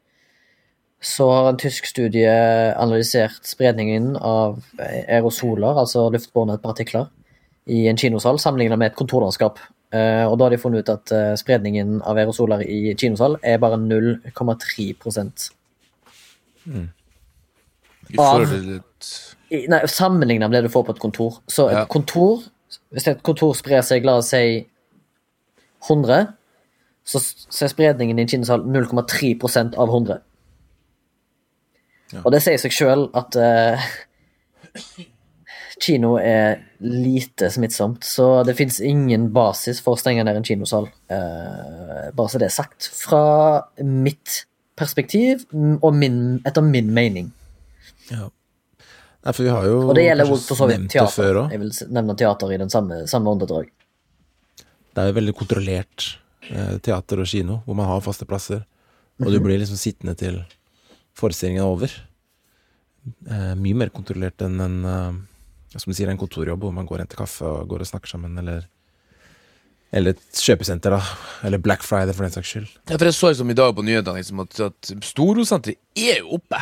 [1.00, 2.32] så har en tysk studie
[2.76, 7.08] analysert spredningen av aerosoler, altså luftbårne partikler,
[7.70, 9.62] i en kinosal sammenlignet med et kontorlandskap.
[9.94, 13.62] Eh, og da har de funnet ut at eh, spredningen av aerosoler i kinosal er
[13.62, 14.90] bare 0,3
[16.66, 16.88] mm.
[18.10, 18.82] Jeg føler I-
[19.50, 21.40] Nei, sammenlignet med det du får på et kontor.
[21.50, 21.86] Så et Ja.
[21.90, 22.44] kontor
[22.94, 24.68] Hvis et kontor sprer seg, la oss si
[25.90, 26.28] 100,
[27.04, 30.20] så, så er spredningen i en kinesal 0,3% av 100.
[32.14, 32.22] Ja.
[32.24, 33.90] Og det sier seg sjøl at uh,
[35.82, 40.90] kino er lite smittsomt, så det fins ingen basis for å stenge ned en kinosal.
[41.10, 42.90] Uh, bare så det er sagt.
[43.02, 43.24] Fra
[43.82, 44.44] mitt
[44.80, 45.46] perspektiv,
[45.82, 47.34] og min, etter min mening.
[48.12, 48.30] Ja.
[49.20, 51.12] Nei, for vi har jo Og det gjelder jo for så vidt teater.
[51.12, 51.54] før teater.
[51.56, 53.68] Jeg vil nevne teater i den samme, samme åndedrag.
[54.96, 56.06] Det er jo veldig kontrollert
[56.50, 58.64] eh, teater og kino, hvor man har faste plasser.
[59.20, 60.40] Og du blir liksom sittende til
[61.20, 61.92] forestillingen er over.
[63.28, 65.20] Eh, mye mer kontrollert enn en eh,
[65.76, 68.16] som du sier, en kontorjobb hvor man går og henter kaffe og går og snakker
[68.16, 68.66] sammen, eller
[69.92, 71.00] eller et kjøpesenter, da.
[71.48, 72.68] Eller Black Friday, for den saks skyld.
[72.92, 76.36] Ja, for jeg så liksom i dag på nyhetene liksom, at, at Storosenteret er jo
[76.38, 76.60] oppe.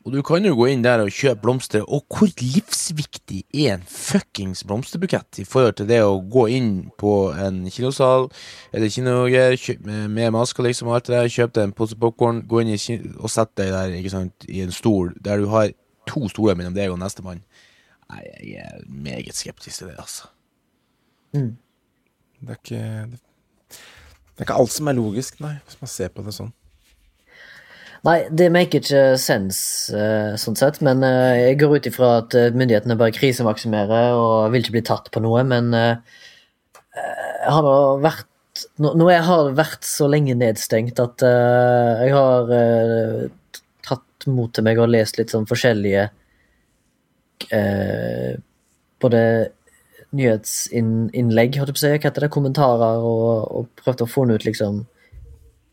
[0.00, 1.82] Og du kan jo gå inn der og kjøpe blomster.
[1.84, 7.12] Og hvor livsviktig er en fuckings blomsterbukett i forhold til det å gå inn på
[7.36, 8.30] en kinosal
[8.72, 12.40] eller kinoger med, med masker liksom og alt det der, kjøpe deg en pose popkorn,
[12.48, 12.72] gå inn
[13.18, 15.74] og sette deg der ikke sant, i en stol der du har
[16.08, 17.44] to stoler mellom deg og nestemann.
[18.10, 20.30] Nei, jeg er meget skeptisk til det, altså.
[22.40, 22.80] Det er ikke
[23.12, 23.20] det,
[23.68, 26.48] det er ikke alt som er logisk, nei, hvis man ser på det sånn.
[28.06, 32.36] Nei, det maker ikke sense eh, sånn sett, men eh, jeg går ut ifra at
[32.38, 37.68] eh, myndighetene bare krisemaksimerer og vil ikke bli tatt på noe, men jeg har
[38.00, 42.50] vært nå, jeg har vært så lenge nedstengt at jeg har
[43.86, 46.08] tatt mot til meg og lest litt sånn forskjellige
[49.00, 49.20] Både
[50.12, 54.44] nyhetsinnlegg, holdt jeg på å hva heter det, kommentarer, og, og prøvd å få ut
[54.44, 54.82] liksom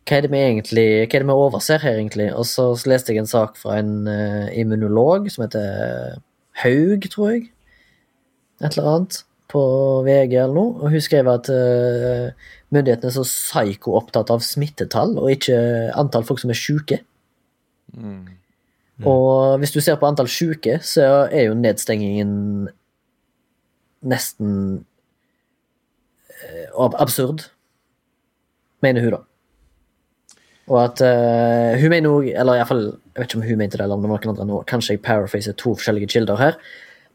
[0.07, 2.29] hva er det vi egentlig Hva er det vi overser her, egentlig?
[2.35, 6.21] Og så leste jeg en sak fra en uh, immunolog som heter
[6.63, 7.49] Haug, tror jeg.
[8.63, 9.19] Et eller annet.
[9.51, 9.61] På
[10.07, 10.73] VG eller noe.
[10.79, 12.31] Og hun skrev at uh,
[12.71, 15.59] myndighetene er så psyko-opptatt av smittetall, og ikke
[15.99, 17.01] antall folk som er sjuke.
[19.05, 22.31] Og hvis du ser på antall sjuke, så er jo nedstengingen
[24.07, 24.51] nesten
[26.31, 27.49] uh, absurd.
[28.81, 29.23] Mener hun, da.
[30.67, 32.81] Og at uh, hun mener òg Eller iallfall,
[33.15, 34.61] jeg vet ikke om hun mente det, eller om det var noen andre nå.
[34.67, 36.57] Kanskje jeg paraphraser to forskjellige kilder her.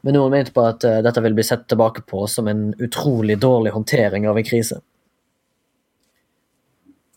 [0.03, 3.37] Men noen mente på at uh, dette vil bli sett tilbake på som en utrolig
[3.41, 4.79] dårlig håndtering av en krise.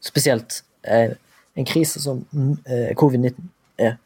[0.05, 1.17] Spesielt uh,
[1.57, 2.25] en krise som
[2.69, 3.49] eh, covid-19
[3.81, 3.97] er.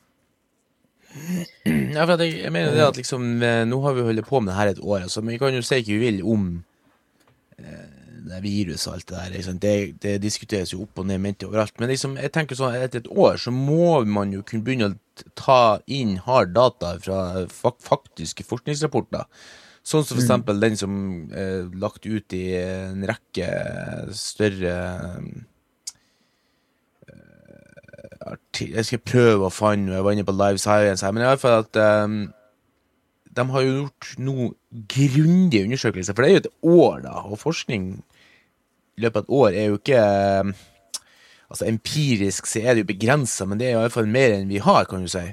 [1.97, 3.25] Ja, for jeg, jeg mener det at liksom
[3.67, 5.63] Nå har vi holdt på med det her et år, altså, men vi kan jo
[5.67, 6.45] si hva vi vil om
[7.59, 9.31] eh, det virus og alt det der.
[9.37, 9.61] Liksom.
[9.63, 11.77] Det, det diskuteres jo opp og ned mente overalt.
[11.81, 15.25] Men liksom, jeg tenker sånn, etter et år så må man jo kunne begynne å
[15.39, 19.27] ta inn hard data fra faktiske forskningsrapporter.
[19.81, 20.93] Sånn som for eksempel den som
[21.33, 23.47] er lagt ut i en rekke
[24.13, 24.75] større
[27.09, 27.23] eh,
[28.61, 31.41] Jeg skal prøve å finne Jeg var inne på Live Science her, men i alle
[31.41, 32.21] fall at um,
[33.37, 34.49] de har jo gjort noe
[34.91, 37.91] grundige undersøkelser, for det er jo et år, da, og forskning
[38.99, 40.01] i løpet av et år er jo ikke
[40.45, 40.55] um,
[41.51, 44.47] Altså empirisk så er det jo begrensa, men det er i alle fall mer enn
[44.47, 45.25] vi har, kan du si.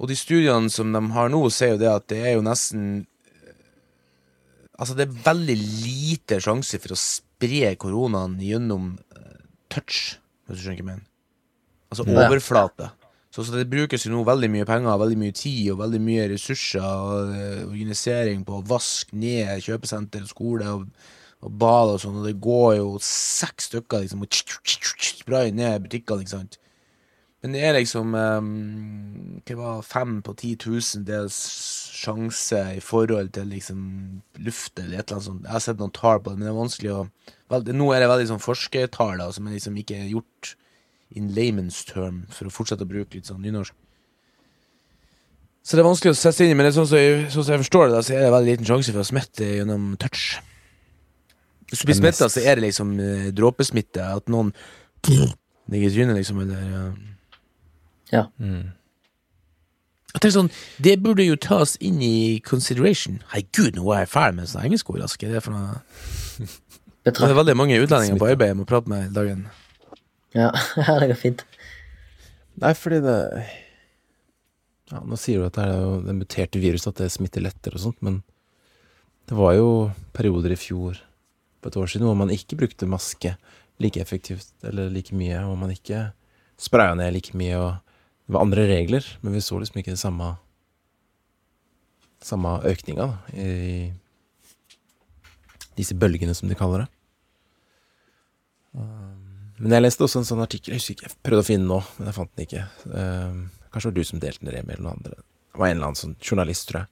[0.00, 2.86] Og de studiene som de har nå, sier jo det at det er jo nesten
[4.78, 10.14] Altså, det er veldig lite sjanse for å spre koronaen gjennom eh, touch,
[10.46, 11.06] hvis du skjønner hva jeg mener.
[11.90, 12.24] Altså Ja.
[12.24, 12.90] overflate.
[13.28, 16.28] Så, så det brukes jo nå veldig mye penger, veldig mye tid og veldig mye
[16.32, 20.86] ressurser og eh, organisering på å vaske ned kjøpesenter og skole og,
[21.44, 26.24] og bad og sånn, og det går jo seks stykker liksom og sprayer ned butikkene,
[26.24, 26.58] ikke sant.
[27.42, 28.46] Men det er liksom um,
[29.46, 31.36] Hva fem på 10 000 dels
[31.98, 33.82] sjanse i forhold til liksom
[34.42, 35.44] luft eller et eller annet sånt.
[35.44, 37.02] Jeg har sett noen tall på det, men det er vanskelig å
[37.50, 40.54] vel, Nå er det veldig sånn forskertall som liksom ikke gjort
[41.16, 43.74] in layman's term, for å fortsette å bruke litt sånn nynorsk.
[45.64, 47.26] Så det er vanskelig å sette seg inn i, men det er sånn som jeg,
[47.32, 49.48] sånn som jeg forstår det, da, så er det veldig liten sjanse for å smitte
[49.58, 50.22] gjennom touch.
[51.68, 54.00] Hvis du blir Det smitta, så er det liksom eh, dråpesmitte.
[54.00, 54.54] At noen
[55.04, 56.94] ligger i trynet, liksom, eller
[58.08, 58.24] ja.
[58.40, 58.72] Mm.
[60.14, 63.20] Jeg tenker sånn, Det burde jo tas inn i consideration.
[63.34, 65.02] Herregud, nå er jeg fæl med sånn engelskord.
[65.04, 65.20] Altså.
[65.20, 66.48] Hva er det for noe?
[67.04, 69.44] Det er veldig mange utlendinger på arbeid jeg må prate med i dagen.
[70.36, 71.44] Ja, ja, det går fint.
[72.58, 73.18] Nei, fordi det
[74.88, 77.84] ja, Nå sier du at det er det muterte viruset, at det smitter lettere og
[77.84, 78.22] sånt, men
[79.28, 79.68] det var jo
[80.16, 80.96] perioder i fjor,
[81.60, 83.34] på et år siden, hvor man ikke brukte maske
[83.82, 86.06] like effektivt eller like mye, og man ikke
[86.58, 90.00] spraya ned like mye, og det var andre regler, men vi så liksom ikke det
[90.00, 90.36] samme
[92.24, 93.90] samme økninga i
[95.78, 96.88] disse bølgene, som de kaller det.
[98.74, 99.17] Um,
[99.58, 101.72] Men jeg leste også en sånn artikkel, jeg husker ikke, jeg prøvde å finne den
[101.72, 102.66] nå, men jeg fant den ikke.
[102.86, 105.18] Uh, kanskje det var du som delte den, Remi, eller noen andre.
[105.18, 106.90] Det var en eller annen sånn journalist, tror jeg,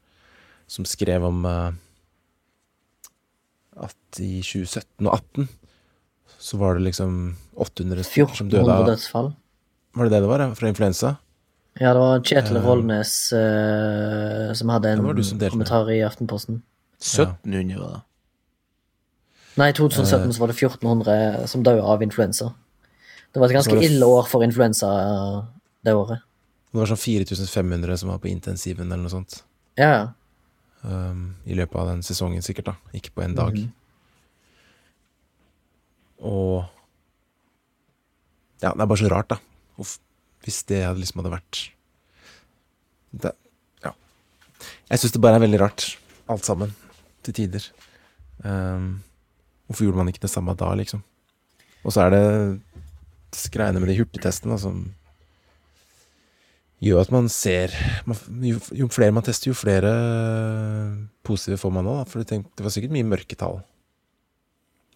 [0.77, 1.69] som skrev om uh,
[3.87, 5.49] at i 2017 og 2018
[6.47, 7.13] så var det liksom
[7.55, 9.31] 800 stykker som døde 1400 av dødsfall.
[9.97, 10.45] Var det det det var.
[10.59, 11.15] Fra influensa?
[11.81, 12.65] Ja, det var Kjetil Eh.
[12.65, 16.63] Rollnes uh, som hadde en kommentar i Aftenposten.
[17.01, 18.03] 1700 var det.
[19.57, 20.33] Nei, i 2017 Eh.
[20.37, 22.51] så var det 1400 som døde av influensa.
[23.33, 25.45] Det var et ganske var det ille år for influensa eh,
[25.85, 26.21] det året.
[26.73, 29.43] Det var sånn 4500 som var på intensiven, eller noe sånt.
[29.79, 30.07] Ja, ja.
[30.85, 32.65] um, i løpet av den sesongen, sikkert.
[32.67, 33.55] da Ikke på en dag.
[33.57, 33.73] Mhm.
[36.27, 36.65] Og
[38.63, 39.37] Ja, det er bare så rart, da.
[39.79, 39.99] Uff,
[40.45, 41.59] hvis det liksom hadde vært
[43.13, 43.33] det,
[43.85, 43.93] Ja.
[44.91, 45.97] Jeg syns det bare er veldig rart,
[46.29, 46.75] alt sammen.
[47.23, 47.67] Til tider.
[48.45, 49.03] Um,
[49.67, 51.03] hvorfor gjorde man ikke det samme da, liksom?
[51.87, 54.81] Og så er det greiene med de hurtigtestene da, som
[56.85, 57.73] gjør at man ser
[58.45, 59.93] jo, jo flere man tester, jo flere
[61.27, 61.97] positive får man nå.
[62.11, 63.63] For du tenk, det var sikkert mye mørketall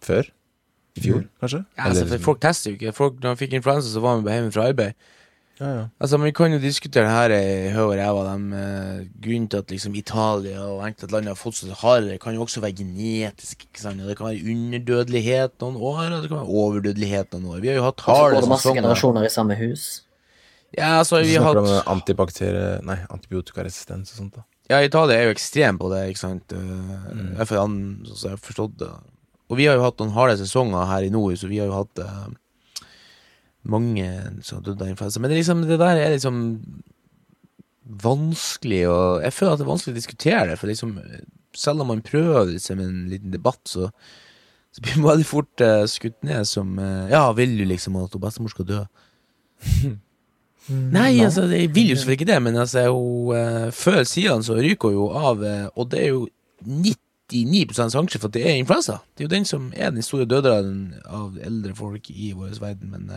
[0.04, 0.28] før.
[0.98, 1.62] I fjor, kanskje?
[1.78, 2.92] Ja, altså, Eller- folk tester jo ikke.
[2.96, 4.94] Folk, når de fikk influensa, så var de hjemme fra arbeid.
[5.60, 5.84] Ja, ja.
[6.00, 8.22] Altså, Vi kan jo diskutere det her i høy og ræva.
[8.30, 12.34] De, eh, grunnen til at liksom Italia og enkelte land har fått så hardere, kan
[12.34, 13.66] jo også være genetisk.
[13.68, 14.00] ikke sant?
[14.00, 17.60] Det kan være underdødelighet noen år, og det kan være overdødelighet noen år.
[17.60, 18.48] Vi har jo hatt harde sesonger.
[18.54, 19.88] masse generasjoner i samme hus.
[20.78, 22.80] Ja, altså, vi har hatt antibakterie...
[22.86, 24.44] Nei, antibiotikaresistens og sånt, da.
[24.70, 26.52] Ja, Italia er jo ekstrem på det, ikke sant.
[26.54, 27.32] Uh, Mm.
[27.36, 28.90] Jeg, for, an- jeg har forstått det.
[29.50, 31.74] Og vi har jo hatt noen harde sesonger her i nord, så vi har jo
[31.74, 32.28] hatt eh,
[33.62, 34.06] mange
[34.46, 35.20] som dødd av influensa.
[35.20, 36.40] Men det, liksom, det der er liksom
[38.00, 40.96] vanskelig å Jeg føler at det er vanskelig å diskutere det, for liksom
[41.56, 43.90] selv om man prøver med en liten debatt, så,
[44.72, 48.14] så blir man veldig fort uh, skutt ned som uh, Ja, vil du liksom at
[48.20, 48.84] bestemor skal dø?
[50.70, 54.54] Nei, altså, jeg vil jo selvfølgelig ikke det, men altså, hun, uh, før siden så
[54.60, 55.42] ryker hun jo av,
[55.74, 56.28] og det er jo
[56.62, 59.00] 99 sjanse for at det er influensa.
[59.16, 62.94] Det er jo den som er den store døderen av eldre folk i vår verden,
[62.94, 63.10] men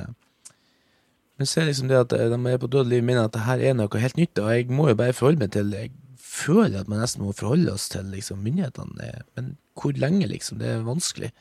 [1.44, 3.60] men så er liksom det at eh, de er på dødelig mener at det her
[3.60, 5.92] er noe helt nytt, og jeg må jo bare forholde meg til Jeg
[6.24, 10.62] føler at man nesten må forholde oss til liksom myndighetene, eh, men hvor lenge, liksom?
[10.62, 11.34] Det er vanskelig.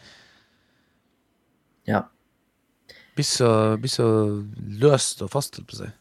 [1.86, 2.00] Ja.
[3.14, 4.08] Blir så, blir så
[4.82, 5.92] løst og fast, holdt på å si.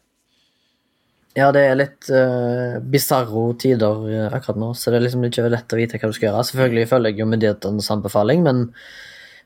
[1.38, 5.46] Ja, det er litt uh, bisarro tider eh, akkurat nå, så det er liksom ikke
[5.46, 6.44] lett å vite hva du skal gjøre.
[6.50, 8.66] Selvfølgelig følger jeg jo myndighetenes anbefaling, men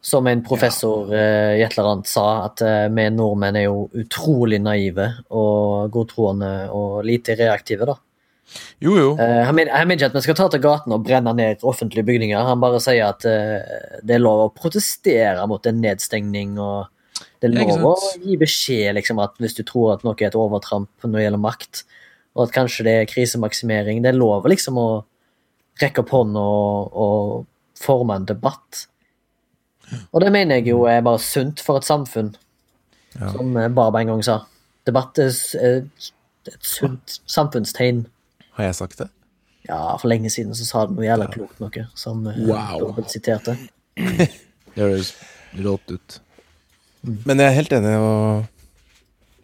[0.07, 1.23] som en professor ja.
[1.57, 6.51] i et eller annet sa, at uh, vi nordmenn er jo utrolig naive og godtroende
[6.71, 7.97] og lite reaktive, da.
[8.79, 9.09] Jo, jo.
[9.19, 11.67] Uh, han mener han mener ikke at vi skal ta til gaten og brenne ned
[11.67, 12.39] offentlige bygninger.
[12.39, 16.55] Han bare sier at det er lov å protestere mot en nedstengning.
[16.63, 16.87] og
[17.43, 20.39] Det er lov å gi beskjed liksom, at hvis du tror at noe er et
[20.39, 21.87] overtramp når det gjelder makt,
[22.37, 24.91] og at kanskje det er krisemaksimering Det er lov liksom å
[25.81, 28.87] rekke opp hånda og, og forme en debatt.
[30.13, 32.35] Og det mener jeg jo er bare sunt for et samfunn,
[33.21, 33.31] Ja.
[33.33, 33.65] som eh,
[34.01, 34.41] en gang sa.
[34.87, 38.07] Debatt er et sunt samfunnstegn.
[38.53, 39.09] Har jeg sagt det?
[39.69, 42.79] Ja, for lenge siden så sa det noe jævla klokt noe, som eh, Wow.
[42.81, 43.57] dobbelt siterte.
[44.77, 45.15] Det høres
[45.65, 46.19] rått ut.
[47.25, 48.45] Men jeg er helt enig, og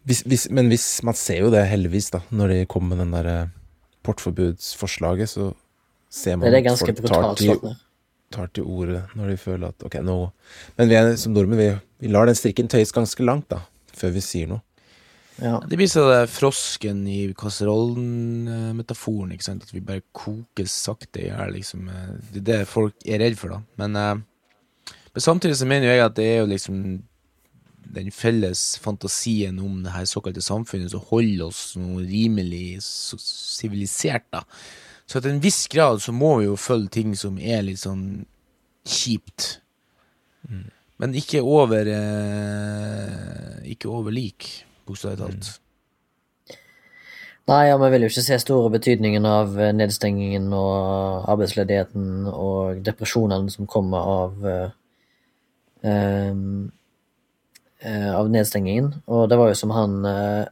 [0.05, 3.15] hvis, hvis, Men hvis man ser jo det, heldigvis, da, når de kommer med den
[3.17, 3.49] der eh,
[4.05, 5.53] portforbudsforslaget, så
[6.11, 7.77] ser man Det er det at folk tar brutalt til.
[8.35, 10.19] Tar til orde når de føler at ok, nå
[10.79, 11.71] Men vi er som nordmenn, vi,
[12.05, 13.63] vi lar den strikken tøyes ganske langt, da,
[13.97, 14.65] før vi sier noe.
[15.41, 15.57] Ja.
[15.65, 19.65] Det blir sånn frosken i kasserollen-metaforen, ikke sant?
[19.65, 21.89] At vi bare koker sakte i hjel, liksom.
[22.35, 23.63] Det er det folk er redd for, da.
[23.81, 26.77] Men, eh, men samtidig så mener jo jeg at det er jo liksom
[27.93, 34.45] den felles fantasien om det her såkalte samfunnet som holder oss noe rimelig sivilisert, da.
[35.13, 38.25] Så til en viss grad så må vi jo følge ting som er litt sånn
[38.89, 39.59] kjipt.
[41.03, 44.49] Men ikke over eh, Ikke over lik,
[44.87, 45.59] bokstavelig talt.
[47.51, 52.81] Nei, ja, vi vil jo ikke se store betydningen av eh, nedstengingen og arbeidsledigheten og
[52.87, 54.69] depresjonene som kommer av eh,
[55.93, 56.35] eh,
[58.15, 58.93] av nedstengingen.
[59.11, 60.45] Og det var jo som han eh,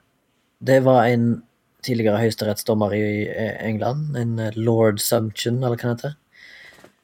[0.61, 1.31] Det var en
[1.85, 6.17] tidligere høyesterettsdommer i eh, England, en eh, lord Sumption, eller hva det heter,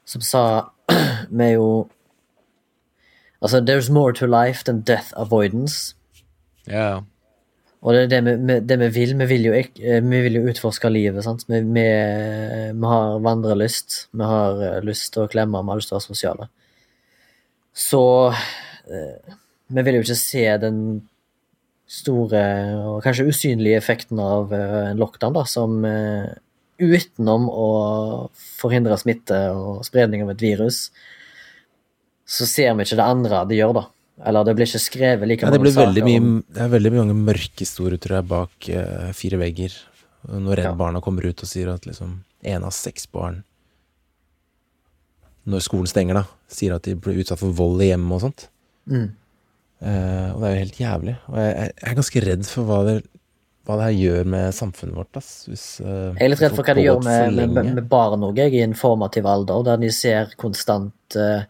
[0.07, 0.47] som sa
[1.49, 1.69] er jo
[3.45, 5.95] Altså, there's more to life than death avoidance.
[6.67, 7.03] Ja,
[7.85, 9.13] Og det er det vi, det vi vil.
[9.19, 11.23] Vi vil jo, eh, vi vil jo utforske livet.
[11.23, 11.45] Sant?
[11.47, 11.85] Vi, vi,
[12.81, 14.09] vi har vandrelyst.
[14.11, 16.49] Vi har lyst til å klemme, vi har lyst til å være sosiale.
[17.77, 18.03] Så
[19.69, 20.81] vi vil jo ikke se den
[21.87, 22.43] store
[22.83, 26.33] og kanskje usynlige effekten av eh, en lockdown, da, som eh,
[26.83, 27.69] utenom å
[28.59, 30.89] forhindre smitte og spredning av et virus,
[32.27, 33.85] så ser vi ikke det andre de gjør, da.
[34.27, 38.01] Eller det blir ikke skrevet like Ja, mange saker mye, det er veldig mange mørkehistorier,
[38.01, 39.75] tror jeg, bak uh, fire vegger.
[40.27, 40.73] Når Redd Ja.
[40.75, 43.45] Barna kommer ut og sier at liksom én av seks barn
[45.47, 48.49] Når skolen stenger, da, sier at de blir utsatt for vold i hjemmet og sånt.
[48.91, 49.13] Mm.
[49.85, 51.17] Eh, og det er jo helt jævlig.
[51.29, 52.97] Og jeg, jeg jeg er ganske redd for hva det,
[53.67, 55.19] hva det her gjør med samfunnet vårt.
[55.21, 57.91] Ass, hvis, uh, Jeg er litt redd for hva det gjør med, med, med med
[57.91, 61.43] barn òg, i en formativ alder, der de ser konstant uh,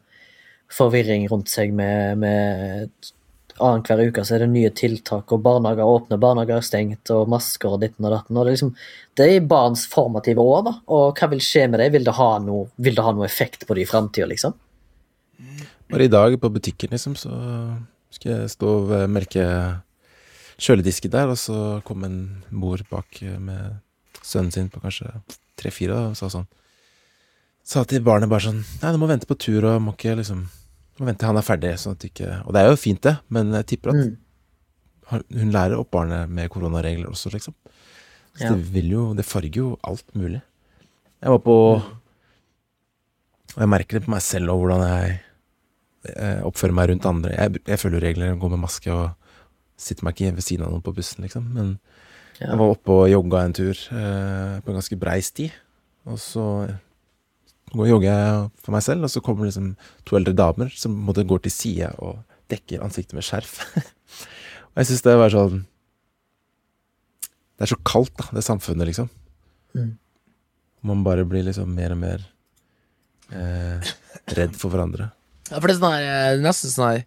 [0.72, 3.12] forvirring rundt seg med, med
[3.56, 7.72] Annenhver uke så er det nye tiltak, og barnehager åpner, barnehager er stengt, og masker
[7.72, 8.36] og ditten og datten.
[8.36, 8.72] Og det, er liksom,
[9.16, 10.74] det er barns formative år, da.
[10.92, 11.86] Og hva vil skje med det?
[11.94, 14.52] Vil det ha noe, vil det ha noe effekt på det i framtida, liksom?
[15.88, 17.32] Bare i dag på butikken, liksom, så
[18.16, 19.46] skal jeg stå ved melke
[20.58, 23.76] kjøledisken der, og så kom en mor bak med
[24.24, 25.10] sønnen sin på kanskje
[25.60, 26.46] tre-fire og sa sånn
[27.66, 30.44] Sa til barnet bare sånn Nei, du må vente på tur, og må ikke liksom
[30.96, 33.00] må vente til han er ferdig, sånn at du ikke Og det er jo fint,
[33.04, 34.16] det, men jeg tipper at Mm.
[35.38, 37.54] hun lærer opp barnet med koronaregler også, liksom.
[38.36, 38.54] Så Ja.
[38.54, 40.42] det vil jo Det farger jo alt mulig.
[41.22, 41.56] Jeg var på
[43.56, 45.20] Og jeg merker det på meg selv og hvordan jeg
[46.16, 47.34] eh, oppfører meg rundt andre.
[47.36, 49.10] Jeg, jeg følger regler, går med maske og
[49.76, 51.50] sitter meg ikke ved siden av noen på bussen, liksom.
[51.52, 51.78] Men
[52.40, 52.50] Ja.
[52.50, 55.50] jeg var oppe og jogga en tur eh, på en ganske brei sti.
[56.06, 56.44] Og så
[57.72, 59.70] går og jogger jeg for meg selv, og så kommer liksom
[60.06, 62.20] to eldre damer som måte går til sida og
[62.52, 63.56] dekker ansiktet med skjerf.
[64.70, 65.64] og jeg syns det var sånn
[67.56, 69.08] Det er så kaldt, da, det samfunnet, liksom.
[69.74, 69.94] Mm.
[70.86, 72.20] Man bare blir liksom mer og mer
[73.32, 73.80] eh,
[74.36, 75.08] redd for hverandre.
[75.50, 77.04] Ja, for det er sånn her, eh, nesten sånn her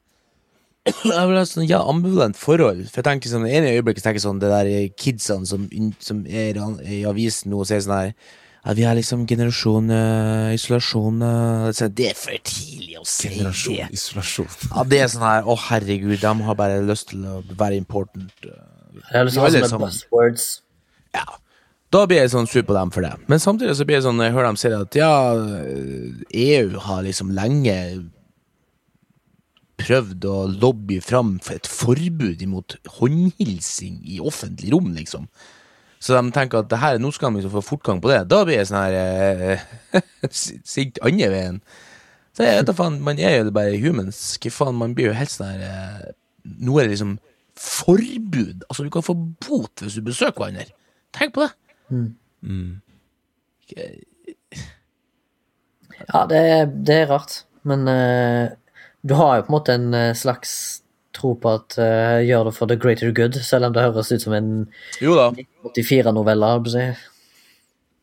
[0.89, 2.85] Jeg vil ha sånn ja, ambivalent forhold.
[2.87, 5.65] For jeg tenker sånn, I ene øyeblikket tenker sånn Det der kidsene som,
[5.99, 10.53] som er i avisen nå og sier sånn her ja, Vi er liksom generasjon uh,
[10.55, 13.89] isolasjon uh, så Det er for tidlig å si Generasjon det.
[13.99, 14.49] isolasjon.
[14.73, 18.31] Ja, det er sånn her Å, herregud, de har bare lyst til å være important.
[18.43, 20.47] Jeg har lyst til å ha sånne buzzwords.
[21.15, 21.25] Ja.
[21.89, 23.15] Da blir jeg sånn sur på dem for det.
[23.31, 25.13] Men samtidig så blir jeg sånn jeg hører dem si at ja,
[26.29, 27.75] EU har liksom lenge
[29.79, 35.29] prøvd å lobby fram for et forbud imot håndhilsing i offentlig rom, liksom.
[35.99, 38.21] Så de tenker at det her, nå skal de liksom få fortgang på det.
[38.31, 39.63] Da blir det sånn her eh,
[40.73, 41.57] sint andre veien.
[42.35, 44.21] Så jeg vet da faen, man er jo bare humans.
[44.39, 46.13] Hva faen, man blir jo helt sånn her eh,
[46.49, 47.17] Nå er det liksom
[47.59, 48.63] forbud.
[48.69, 50.69] Altså, du kan få bot hvis du besøker hverandre.
[51.15, 51.51] Tenk på det.
[51.91, 52.79] Mm.
[56.07, 56.41] Ja, det,
[56.87, 58.55] det er rart, men eh,
[59.01, 60.51] du har jo på en måte en eh, slags
[61.15, 64.21] tro på at uh, gjør det for the greater good, selv om det høres ut
[64.21, 64.49] som en
[65.01, 65.29] Jo da.
[65.65, 66.51] 84-novelle.
[66.53, 66.85] holdt på å si.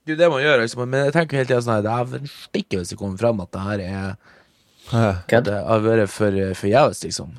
[0.07, 0.83] Det er jo det man gjør, liksom.
[0.91, 3.65] Men jeg tenker hele tida sånn her Dæven stikke hvis det kommer fram at det
[3.67, 4.09] her er.
[5.31, 5.49] Kødd.
[5.49, 7.37] Det har vært for forgjeves, liksom.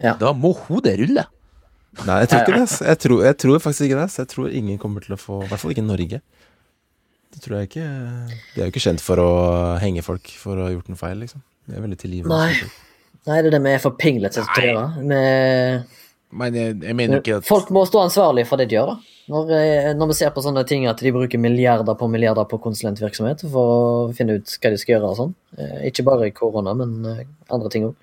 [0.00, 0.16] Ja.
[0.20, 1.26] Da må hodet rulle.
[2.06, 2.66] Nei, jeg tror ikke det.
[2.86, 4.08] Jeg tror, jeg tror faktisk ikke det.
[4.22, 6.20] Jeg tror ingen kommer til å få I hvert fall ikke Norge.
[7.30, 7.86] Det tror jeg ikke.
[8.54, 9.30] De er jo ikke kjent for å
[9.82, 11.42] henge folk for å ha gjort noe feil, liksom.
[11.70, 12.36] De er veldig tilgivende.
[12.36, 12.70] Nei.
[13.28, 14.84] Nei, det er det vi er for pinglete til å gjøre.
[15.06, 15.98] Vi-
[16.32, 18.96] Men jeg, jeg mener ikke at Folk må stå ansvarlig for det de gjør, da.
[19.30, 22.58] Når, eh, når vi ser på sånne ting at de bruker milliarder på milliarder på
[22.62, 25.34] konsulentvirksomhet for å finne ut hva de skal gjøre og sånn.
[25.58, 27.94] Eh, Ikke bare i korona, men eh, andre ting òg.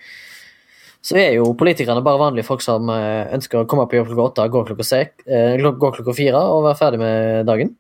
[1.08, 4.50] Så er jo politikerne bare vanlige folk som ønsker å komme på jobb klokka åtte,
[4.52, 7.76] gå klokka, sek, gå klokka fire og være ferdig med dagen.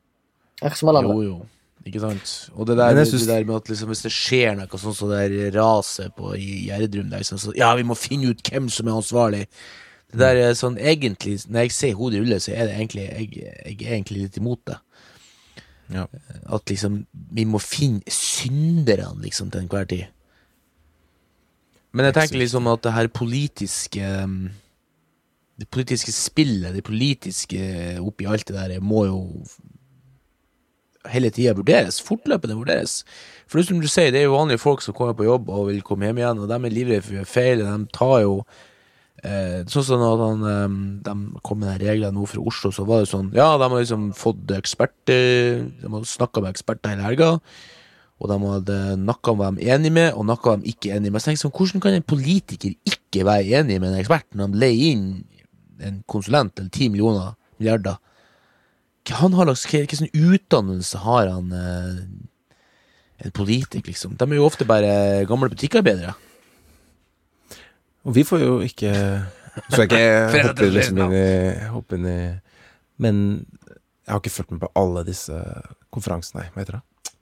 [0.61, 1.15] Akkurat som alle andre.
[1.15, 1.41] Jo, jo.
[1.87, 2.31] Ikke sant?
[2.55, 5.09] Og det der, det synes- der med at liksom, hvis det skjer noe sånn som
[5.09, 8.87] det der raset på i Gjerdrum liksom, så Ja, vi må finne ut hvem som
[8.87, 9.47] er ansvarlig.
[10.11, 13.31] Det der er sånn egentlig Når jeg ser hodet rulle, så er det egentlig Jeg,
[13.65, 14.77] jeg er egentlig litt imot det.
[15.93, 16.05] Ja.
[16.49, 20.05] At liksom Vi må finne synderne, liksom, til enhver tid.
[21.93, 24.49] Men jeg tenker liksom at det her politiske um,
[25.59, 29.45] Det politiske spillet, det politiske oppi alt det der, må jo
[31.11, 31.99] hele tida vurderes.
[32.05, 33.01] Fortløpende vurderes.
[33.47, 35.69] For er som du sier, det er jo vanlige folk som kommer på jobb og
[35.69, 37.63] vil komme hjem igjen, og de er livredde for å gjøre feil.
[37.63, 38.33] De tar jo
[39.23, 40.75] eh, Sånn som at han, eh,
[41.07, 43.79] de kom med de reglene nå fra Oslo, så var det sånn Ja, de har
[43.79, 47.31] liksom fått eksperter De har snakka med eksperter hele helga.
[48.17, 51.21] Og de hadde nakka om hva de enige med, og noe om ikke enige med.
[51.21, 54.61] Så tenk sånn, Hvordan kan en politiker ikke være enig med en ekspert når de
[54.63, 55.07] leier inn
[55.85, 58.01] en konsulent eller ti millioner milliarder?
[59.15, 61.99] Han har lagt, hva, hva sånn utdannelse har han eh,
[63.17, 64.17] en politiker, liksom?
[64.19, 66.13] De er jo ofte bare gamle butikkarbeidere.
[68.07, 68.91] Og vi får jo ikke
[69.67, 71.29] Så jeg ikke hoppe, liksom inn i,
[71.73, 72.19] hoppe inn i
[73.03, 73.17] Men
[74.07, 75.35] jeg har ikke fulgt med på alle disse
[75.91, 77.13] konferansene, hva heter det?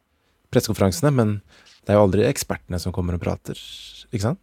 [0.53, 1.37] Pressekonferansene, men
[1.85, 3.57] det er jo aldri ekspertene som kommer og prater,
[4.11, 4.41] ikke sant?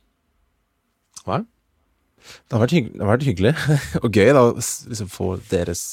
[1.22, 1.38] Hva?
[2.22, 3.53] Det har vært, hyggelig, det har vært hyggelig
[4.03, 5.84] og gøy da, å liksom få deres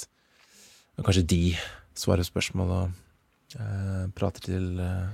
[1.05, 1.41] Kanskje de
[1.99, 2.91] svarer spørsmål og
[3.59, 5.09] eh, prater til eh,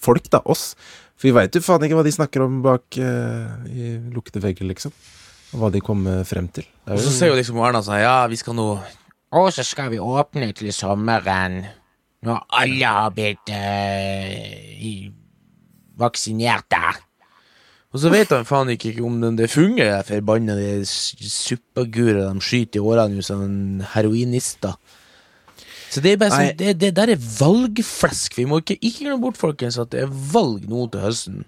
[0.00, 0.74] folk, da, oss.
[1.20, 4.68] For vi veit jo faen ikke hva de snakker om bak eh, i lukkede vegger,
[4.70, 4.94] liksom.
[5.52, 6.64] Og hva de kommer frem til.
[6.86, 8.68] Det Og så ser sier jo liksom Erna sånn Ja, vi skal nå
[9.34, 11.64] Og så skal vi åpne til sommeren.
[12.26, 15.12] Når alle har blitt eh, i-
[16.00, 16.96] vaksinert der.
[17.92, 20.54] Og så vet han faen ikke om det, det fungerer, de forbanna
[20.86, 24.76] suppagurer de skyter i årene som en heroinister.
[25.90, 28.36] Så det er bare sånn, det, det der er valgflesk.
[28.38, 31.40] Vi må ikke, ikke glemme bort, folkens, at det er valg nå til høsten.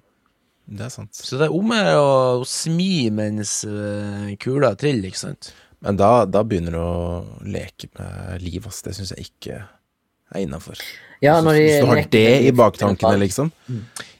[0.67, 1.15] det er sant.
[1.15, 2.01] Så det er om å gjøre
[2.41, 5.53] å smi mens eh, kula triller, ikke sant?
[5.83, 8.83] Men da, da begynner du å leke med liv, ass.
[8.87, 10.79] Det syns jeg ikke er innafor.
[11.23, 13.51] Ja, når de Hvis du har det i baktankene, liksom.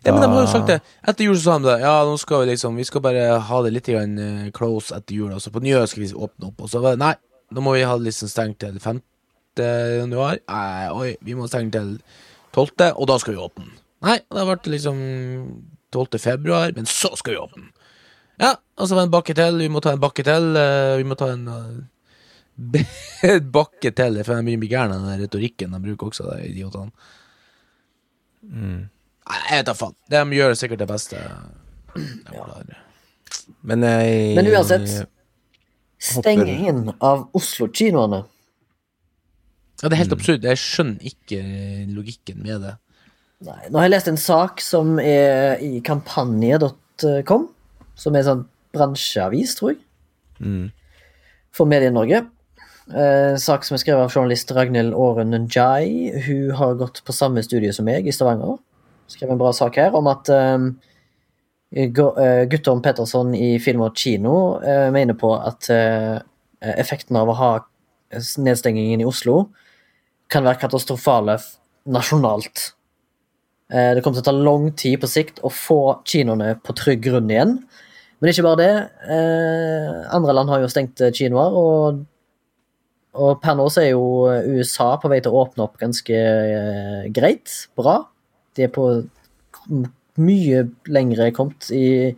[0.03, 0.81] Ja, men de har jo sagt det.
[1.07, 1.79] Etter jul så sa de det.
[1.83, 5.15] Ja, nå skal vi liksom Vi skal bare ha det litt grann, eh, close etter
[5.19, 5.33] jul.
[5.35, 6.63] Altså på nyåret skal vi åpne opp.
[6.63, 7.15] Og så var det nei,
[7.55, 9.01] nå må vi ha det liksom stengt til 5.
[9.61, 10.39] januar.
[10.49, 11.95] Nei, oi, vi må stenge til
[12.55, 13.69] 12., og da skal vi åpne.
[14.03, 14.99] Nei, det ble vært liksom
[15.95, 16.19] 12.
[16.23, 17.69] februar, men så skal vi åpne.
[18.41, 19.59] Ja, og så var det en bakke til.
[19.61, 20.57] Vi må ta en bakke til.
[20.57, 24.19] eh, Vi må ta en eh, bakke til.
[24.25, 26.91] For de begynner å bli gærne, den retorikken de bruker også, de idiotene.
[28.43, 28.89] Mm.
[28.89, 29.95] Nei, jeg vet da faen.
[30.11, 31.21] De gjør sikkert det beste.
[32.33, 32.47] Ja.
[33.69, 34.89] Men jeg Men uansett,
[36.03, 38.23] stengingen av Oslo-kinoene
[39.83, 40.45] Ja, det er helt absurd.
[40.47, 41.41] Jeg skjønner ikke
[41.91, 42.77] logikken med det.
[43.43, 47.49] Nei, Nå har jeg lest en sak som er i kampanje.com,
[47.99, 49.83] som er en sånn bransjeavis, tror jeg,
[50.43, 50.71] Mm.
[51.53, 52.27] for Medie-Norge.
[52.91, 56.11] Eh, sak som er skrevet av journalist Ragnhild Aaren Njai.
[56.27, 58.59] Hun har gått på samme studie som meg i Stavanger.
[59.09, 60.59] Skrev en bra sak her om at eh,
[61.77, 66.19] eh, Guttorm Petterson i Film og Kino eh, mener på at eh,
[66.61, 67.53] effekten av å ha
[68.39, 69.49] nedstengingen i Oslo
[70.33, 71.37] kan være katastrofale
[71.93, 72.73] nasjonalt.
[73.73, 77.03] Eh, Det kommer til å ta lang tid på sikt å få kinoene på trygg
[77.09, 77.59] grunn igjen.
[78.21, 78.75] Men ikke bare det.
[79.09, 82.05] Eh, andre land har jo stengt eh, kinoer, og,
[83.15, 84.29] og per nå så er jo
[84.59, 86.23] USA på vei til å åpne opp ganske
[87.17, 87.57] greit.
[87.77, 88.03] Bra.
[88.55, 88.87] De er på
[90.21, 92.13] mye lengre kommet i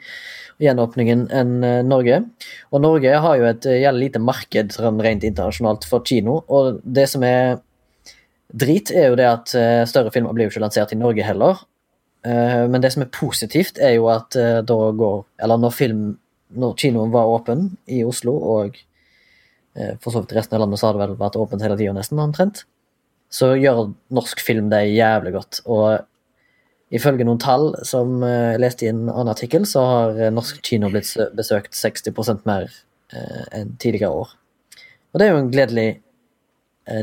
[0.62, 1.54] gjenåpningen enn
[1.86, 2.24] Norge.
[2.74, 7.06] Og Norge har jo et jævlig lite marked sånn rent internasjonalt for kino, og det
[7.10, 7.62] som er
[8.54, 11.62] drit, er jo det at eh, større filmer blir jo ikke lansert i Norge heller.
[12.26, 16.04] Eh, Men det som er positivt, er jo at eh, da går Eller når film
[16.54, 18.76] Når kinoen var åpen i Oslo, og
[19.74, 22.20] for så vidt resten av landet så har det vel vært åpent hele tida, nesten,
[22.22, 22.60] omtrent,
[23.26, 25.58] så gjør norsk film det jævlig godt.
[25.66, 30.92] Og ifølge noen tall som jeg leste i en annen artikkel, så har norsk kino
[30.94, 32.70] blitt besøkt 60 mer
[33.50, 34.38] enn tidligere år.
[35.10, 35.88] Og det er jo en gledelig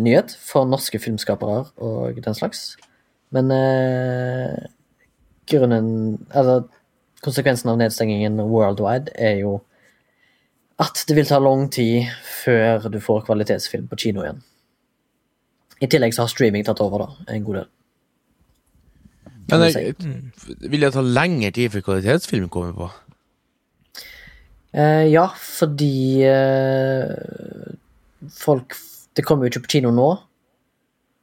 [0.01, 2.75] nyhet for norske filmskapere og den slags.
[3.31, 4.69] Men eh,
[5.49, 5.87] grunnen
[6.29, 6.61] Altså,
[7.23, 9.59] konsekvensen av nedstengingen worldwide er jo
[10.81, 14.41] at det vil ta lang tid før du får kvalitetsfilm på kino igjen.
[15.81, 17.69] I tillegg så har streaming tatt over, da, en god del.
[19.51, 19.95] Men jeg,
[20.71, 22.89] vil det ta lengre tid før kvalitetsfilm kommer på?
[24.71, 27.75] Eh, ja, fordi eh,
[28.31, 28.77] folk
[29.15, 30.09] Det kommer jo ikke på kino nå.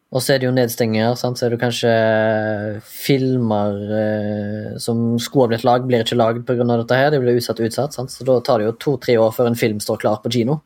[0.09, 1.37] Og så er det jo nedstenginger, sant?
[1.37, 1.91] så er det kanskje
[2.89, 6.65] filmer eh, som skulle ha blitt lagd, blir ikke lagd pga.
[6.65, 7.11] dette her.
[7.13, 7.97] De blir utsatt og utsatt.
[7.97, 8.13] Sant?
[8.15, 10.63] Så da tar det jo to-tre år før en film står klar på kino.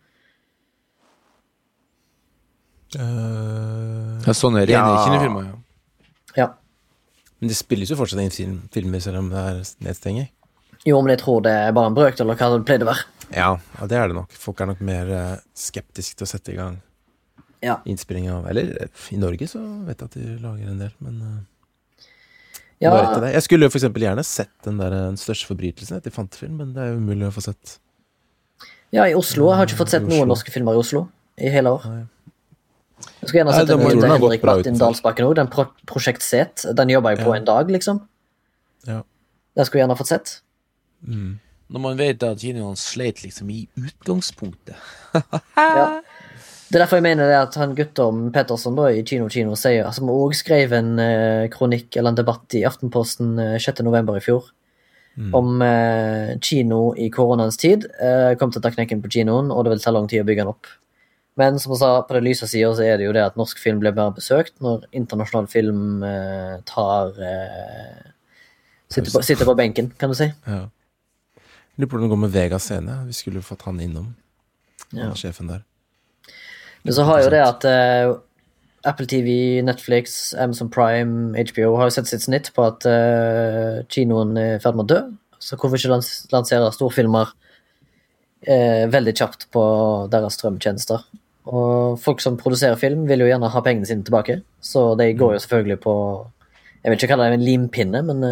[2.93, 4.85] Uh, Ja, sånn er det Ja.
[5.07, 5.57] kinofilmer, ja.
[6.37, 6.47] Ja.
[7.41, 10.29] men det spilles jo fortsatt inn film, filmer selv om det er nedstenging.
[10.85, 13.05] Jo, men jeg tror det er bare en brøkdel av hva det pleide å være.
[13.35, 14.31] Ja, ja, det er det nok.
[14.31, 16.83] Folk er nok mer eh, skeptiske til å sette i gang
[17.63, 17.77] Ja.
[17.87, 22.07] innspilling av Eller i Norge så vet jeg at de lager en del, men eh,
[22.83, 23.21] Ja.
[23.31, 26.73] Jeg skulle jo eksempel gjerne sett den der eh, Den største forbrytelsen etter fantefilm, men
[26.75, 27.79] det er jo umulig å få sett.
[28.93, 29.47] ja, i Oslo.
[29.53, 31.05] Jeg har ikke fått sett noen norske filmer i Oslo
[31.39, 31.87] i hele år.
[31.87, 32.03] Nei.
[33.23, 34.77] Jeg skulle gjerne sett den må- til Henrik Martin.
[34.79, 35.35] Dalsbakken òg.
[35.39, 36.67] Den pro Prosjekt Set.
[36.75, 37.39] Den jobba jeg på Ja.
[37.39, 38.03] en dag, liksom.
[38.87, 39.03] Ja.
[39.57, 40.41] Den skulle jeg gjerne fått sett.
[41.07, 41.39] Mm.
[41.71, 44.75] Når man vet at kinoene sleit liksom i utgangspunktet.
[45.57, 46.01] Ja.
[46.73, 49.91] Det er derfor jeg mener det at han Guttorm Petterson da, i Kino Kino sier,
[49.93, 53.83] som òg skrev en eh, kronikk eller en debatt i Aftenposten eh, 6.
[53.85, 54.49] november i fjor
[55.13, 55.35] Mm.
[55.37, 57.85] om eh, kino i koronaens tid.
[58.01, 60.25] Eh, kom til å ta knekken på kinoen, og det vil ta lang tid å
[60.25, 60.71] bygge den opp.
[61.37, 63.61] Men som han sa, på det lyse sida så er det jo det at norsk
[63.61, 68.01] film blir mer besøkt når internasjonal film eh, tar eh,
[68.89, 70.31] sitter, på, sitter på benken, kan du si.
[70.49, 70.63] Ja.
[71.77, 72.97] Lurer på hvordan det går med Vegas scene.
[73.09, 74.15] Vi skulle fått han innom.
[74.97, 75.11] Ja.
[75.13, 75.61] Sjefen der.
[76.83, 78.17] Men så har jo det at uh,
[78.89, 84.35] Apple TV, Netflix, Amazon Prime, HBO har jo sett sitt snitt på at uh, kinoen
[84.39, 85.01] er i ferd med å dø.
[85.43, 89.65] Så hvorfor ikke lans lansere storfilmer uh, veldig kjapt på
[90.11, 91.07] deres strømtjenester?
[91.53, 94.41] Og folk som produserer film, vil jo gjerne ha pengene sine tilbake.
[94.63, 95.95] Så de går jo selvfølgelig på
[96.83, 98.25] Jeg vil ikke kalle det en limpinne, men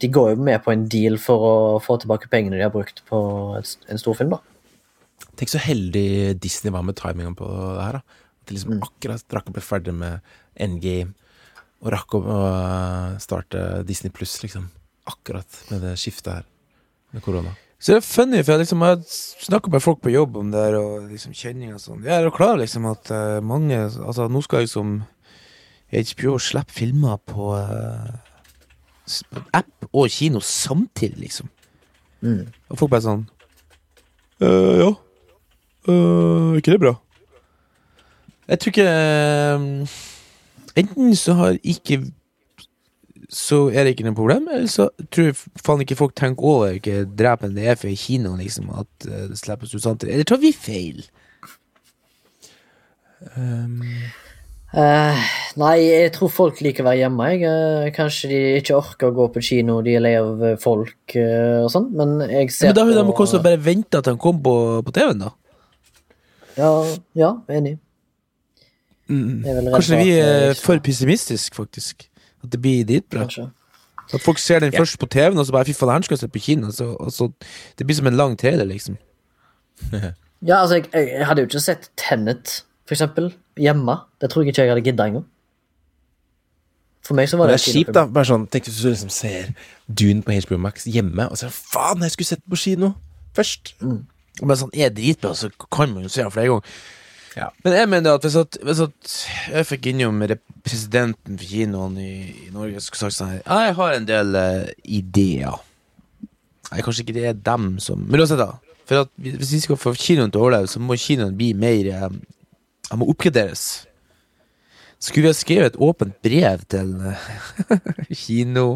[0.00, 3.02] de går jo med på en deal for å få tilbake pengene de har brukt
[3.08, 3.20] på
[3.60, 4.40] en storfilm, da.
[5.38, 7.98] Tenk så heldig Disney var med timingen på det her.
[7.98, 8.02] da
[8.42, 11.14] At de liksom akkurat rakk å bli ferdig med Endgame
[11.82, 14.68] og rakk å øh, starte Disney pluss, liksom.
[15.10, 16.44] Akkurat med det skiftet her
[17.12, 17.56] med korona.
[17.82, 20.60] Så det er funny, for jeg liksom har snakka med folk på jobb om det
[20.62, 22.04] her, og liksom kjenning og sånn.
[22.06, 25.00] Jeg er jo klar liksom at uh, mange Altså, nå skal liksom
[25.90, 28.12] HBO slippe filmer på uh,
[29.58, 31.50] app og kino samtidig, liksom.
[32.22, 32.46] Mm.
[32.70, 33.24] Og folk bare sånn
[34.42, 34.92] «Øh, Ja.
[35.88, 36.94] Øh, ikke det bra?
[38.48, 39.88] Jeg tror ikke eh,
[40.76, 42.04] Enten så har ikke
[43.28, 46.74] Så er det ikke noe problem, eller så tror jeg faen ikke folk tenker over
[46.74, 50.12] hvilke drepen det er for kino liksom, at eh, det slippes ut samtidig.
[50.12, 51.00] Eller tar vi feil?
[53.36, 53.80] Um,
[54.72, 55.18] Uh,
[55.60, 57.26] nei, jeg tror folk liker å være hjemme.
[57.34, 57.42] Jeg.
[57.44, 61.58] Eh, kanskje de ikke orker å gå på kino, de er lei av folk uh,
[61.66, 64.40] og sånn, men jeg ser Men da vil de kanskje bare vente at han kom
[64.40, 64.54] på,
[64.86, 65.34] på TV-en, da?
[66.56, 66.70] Ja,
[67.16, 67.78] ja enig.
[69.08, 72.08] mm, er Kanskje vi er for pessimistiske, faktisk.
[72.44, 73.28] At det blir dritbra.
[74.12, 76.18] At folk ser den først på TV-en, og så bare fy faen, den skal jeg
[76.24, 76.70] se på kino.
[76.70, 77.30] Så, og så,
[77.78, 78.96] det blir som en lang TV liksom.
[80.46, 83.94] Ja, altså, jeg, jeg, hadde jo ikke sett Tenet, for eksempel, hjemme.
[84.20, 85.26] Det tror jeg ikke jeg hadde gidda engang.
[87.06, 88.04] For meg så var det det, er kjipt, da.
[88.10, 89.52] Bare sånn, Tenk hvis du liksom ser
[89.86, 92.58] Dune på HBO Max hjemme, og så er det faen, jeg skulle sett den på
[92.62, 92.92] kino
[93.36, 93.74] først.
[94.42, 96.80] Men sånn er dritbra, så kan man jo se den flere ganger.
[97.36, 97.48] Ja.
[97.64, 99.12] Men jeg mener at hvis, at hvis at
[99.54, 100.18] jeg fikk innom
[100.64, 102.12] presidenten for kinoen i,
[102.46, 105.62] i Norge skulle sagt sånn her Jeg har en del uh, ideer.
[106.68, 108.76] Nei, kanskje ikke det er dem som Men uansett, da.
[108.88, 111.88] For at hvis vi skal få kinoen til å overleve, så må kinoen bli mer
[111.88, 112.08] eh,
[112.90, 113.86] Han må oppgraderes.
[115.02, 117.30] Skulle vi ha skrevet et åpent brev til eh,
[118.24, 118.66] kino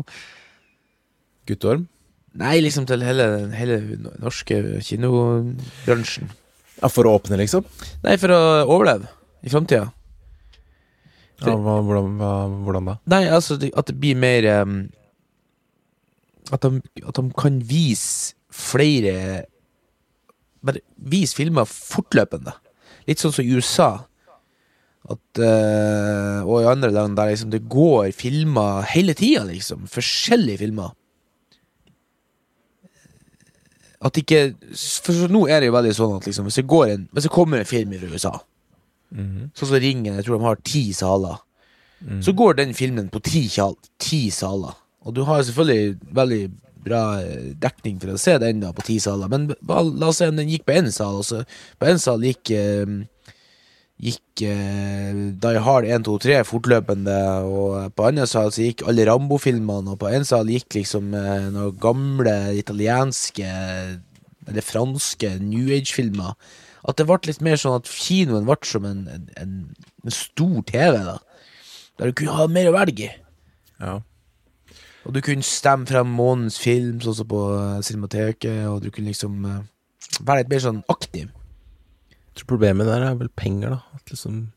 [1.47, 1.87] Guttorm?
[2.37, 6.33] Nei, liksom til hele den norske kinobransjen.
[6.77, 7.65] Ja, for å åpne, liksom?
[8.05, 9.09] Nei, for å overleve
[9.47, 9.89] i framtida.
[11.45, 12.33] Ja, hva, hvordan, hva,
[12.65, 12.95] hvordan da?
[13.13, 14.79] Nei, altså at det blir mer um,
[16.53, 19.45] at, de, at de kan vise flere
[20.67, 22.51] Bare vise filmer fortløpende.
[23.07, 23.91] Litt sånn som i USA.
[25.07, 29.85] At, uh, og i andre land der liksom det går filmer hele tida, liksom.
[29.93, 30.97] Forskjellige filmer.
[34.07, 34.41] At ikke
[34.79, 37.27] For så nå er det jo veldig sånn at liksom, hvis, det går en, hvis
[37.27, 38.35] det kommer en film fra USA,
[39.17, 39.51] Mhm.
[39.55, 41.39] sånn som Ringen, jeg tror de har ti saler
[42.05, 42.19] Mm.
[42.23, 43.49] så går den filmen på ti,
[43.99, 44.75] ti saler.
[45.07, 46.51] Og du har selvfølgelig veldig
[46.85, 50.27] bra eh, dekning for å se den da på ti saler, men la oss si
[50.29, 51.41] om den gikk på én sal, og så
[51.81, 52.85] på én sal gikk eh,
[53.97, 57.17] Gikk eh, Die Hard 1, 2, 3 fortløpende,
[57.49, 61.47] og på andre sal så gikk alle Rambo-filmene, og på en sal gikk liksom eh,
[61.55, 63.49] noen gamle italienske
[64.47, 66.37] eller franske New Age-filmer.
[66.87, 69.55] At det ble litt mer sånn at kinoen ble som en, en, en,
[70.05, 71.17] en stor TV, da.
[71.97, 73.15] Der du kunne ha mer å velge i.
[73.81, 73.97] Ja.
[75.07, 79.13] Og du kunne stemme frem månedens film, sånn som på eh, Cinemateket, og du kunne
[79.13, 79.65] liksom eh,
[80.21, 81.33] være litt mer sånn aktiv.
[82.37, 83.97] Jeg tror problemet der er vel penger, da.
[83.97, 84.51] At liksom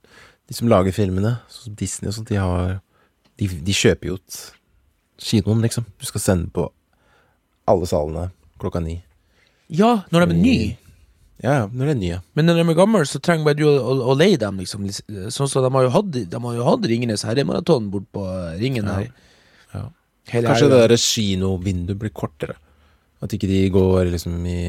[0.50, 2.82] De som lager filmene, sånn som Disney og sånt, de har
[3.40, 4.40] De, de kjøper jo ut
[5.20, 5.88] kinoen, liksom.
[6.00, 6.68] Du skal sende på
[7.70, 8.98] alle salene klokka ni.
[9.72, 10.70] Ja, når de er nye.
[11.40, 12.20] Ja, ja, når det er nye.
[12.36, 14.88] Men når de er gamle, så trenger bare du å, å, å leie dem, liksom.
[15.32, 18.26] Sånn som de har jo hatt, de har jo hatt Ringenes herremaraton bort på
[18.60, 19.08] Ringen her.
[19.76, 19.86] Ja.
[20.28, 22.58] Kanskje her, det der kinovinduet blir kortere.
[23.24, 24.60] At ikke de går liksom i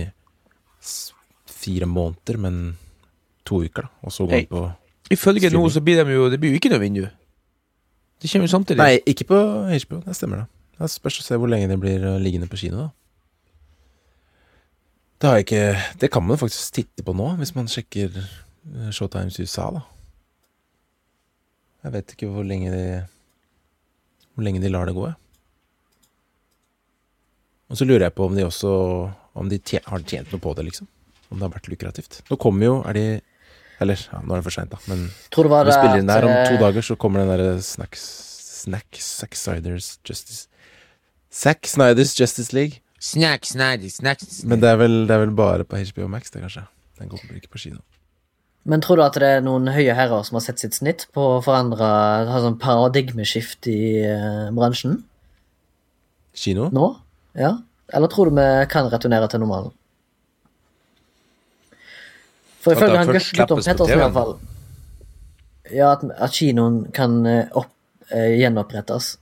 [1.60, 2.62] fire måneder, men
[3.50, 4.06] to uker, da.
[4.06, 4.46] Og så går Hey.
[4.46, 4.68] de på
[5.10, 7.02] Ifølge nå så blir de jo Det blir jo ikke noe vindu.
[8.20, 8.78] Det kommer jo samtidig.
[8.78, 9.36] Nei, ikke på
[9.66, 10.00] HBO.
[10.04, 10.46] Det stemmer, det.
[10.80, 12.90] Det spørs å se hvor lenge det blir uh, liggende på kino, da.
[15.20, 18.90] Det har jeg ikke Det kan man faktisk titte på nå, hvis man sjekker uh,
[18.92, 19.82] Showtimes USA, da.
[21.84, 22.84] Jeg vet ikke hvor lenge de
[24.34, 25.16] Hvor lenge de lar det gå, jeg.
[27.70, 28.70] Og så lurer jeg på om de også
[29.40, 30.88] Om de tjent, har tjent noe på det, liksom.
[31.30, 32.22] Om det har vært lukrativt.
[32.28, 33.04] Nå kommer jo Er de
[33.80, 36.02] Eller, ja, nå er det for seint, da, men Tror det var når vi spiller
[36.02, 38.02] inn der om to eh, dager, så kommer den derre Snacks
[38.60, 40.48] Snack Zack Snyders Justice
[41.32, 42.82] Zack Sniders Justice League.
[43.00, 44.48] Snack, snack, snack, snack.
[44.50, 46.66] Men det er vel, det er vel bare på HBO Max, det, kanskje.
[47.00, 47.80] Den kommer ikke på kino.
[48.68, 51.22] Men tror du at det er noen høye herrer som har sett sitt snitt på
[51.38, 51.86] å forandre
[52.28, 54.98] Ha sånn paradigmeskift i uh, bransjen
[56.36, 56.68] Kino?
[56.74, 56.90] nå?
[57.38, 57.54] Ja?
[57.94, 59.72] Eller tror du vi kan returnere til normalen?
[62.60, 64.34] For jeg føler ifølge han på Pettersen iallfall
[65.72, 67.70] Ja, at, at kinoen kan eh, opp,
[68.10, 69.12] uh, gjenopprettes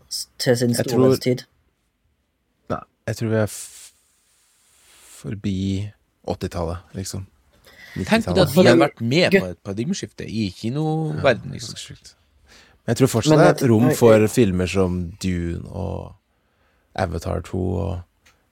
[0.41, 1.45] til sin storhetstid.
[2.72, 2.80] Nei,
[3.11, 3.59] jeg tror vi er f
[5.18, 5.59] forbi
[6.28, 7.26] 80-tallet, liksom.
[8.07, 11.57] Tenk på det at vi har vært med på et paradigmeskifte i kinoverdenen.
[11.57, 11.99] Liksom.
[12.84, 16.14] Men jeg tror fortsatt det er rom for filmer som Dune og
[16.99, 17.97] Avatar 2 og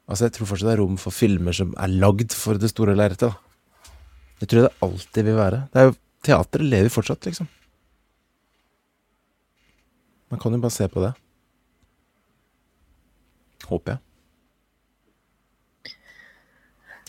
[0.07, 2.93] Altså, jeg tror fortsatt det er rom for filmer som er lagd for det store
[2.95, 3.35] lerretet.
[4.41, 5.63] Det tror jeg det alltid vil være.
[5.73, 7.47] Det er jo Teatret lever fortsatt, liksom.
[10.33, 11.13] Man kan jo bare se på det.
[13.69, 14.03] Håper jeg.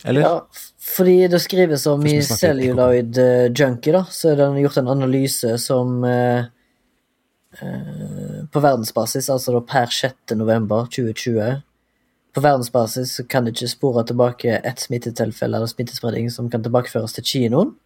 [0.04, 0.20] Eller?
[0.22, 4.92] Ja, fordi det skrives om i Celluloid eh, Junkie, da, så er det gjort en
[4.92, 6.46] analyse som eh,
[7.58, 10.36] eh, På verdensbasis, altså da per 6.
[10.38, 11.58] november 2020
[12.34, 17.24] På verdensbasis kan det ikke spore tilbake ett smittetilfelle eller smittespredning som kan tilbakeføres til
[17.24, 17.76] kinoen.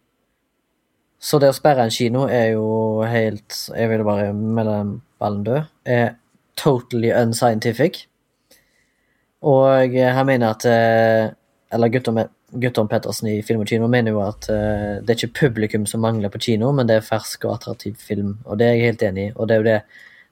[1.23, 4.79] Så det å sperre en kino er jo helt Jeg vil bare melde
[5.23, 5.69] ballen død.
[5.87, 6.15] Er
[6.59, 8.03] totally unscientific.
[9.43, 11.31] Og han mener at eh,
[11.73, 11.91] Eller
[12.53, 16.03] Guttorm Pettersen i Film og Kino mener jo at eh, det er ikke publikum som
[16.05, 18.37] mangler på kino, men det er fersk og attraktiv film.
[18.45, 19.31] Og det er jeg helt enig i.
[19.35, 19.79] Og det er jo det,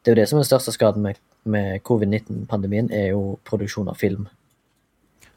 [0.04, 1.18] det, er jo det som er den største skaden med,
[1.50, 4.28] med covid-19-pandemien, er jo produksjon av film.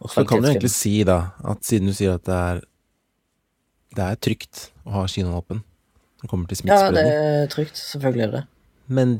[0.00, 2.59] Og Så kan du egentlig si, da, at siden du sier at det er
[3.94, 7.78] Det er trygt å ha kinoen åpen når det kommer til Ja, det er trygt.
[7.78, 8.46] Selvfølgelig er det det.
[8.88, 9.14] men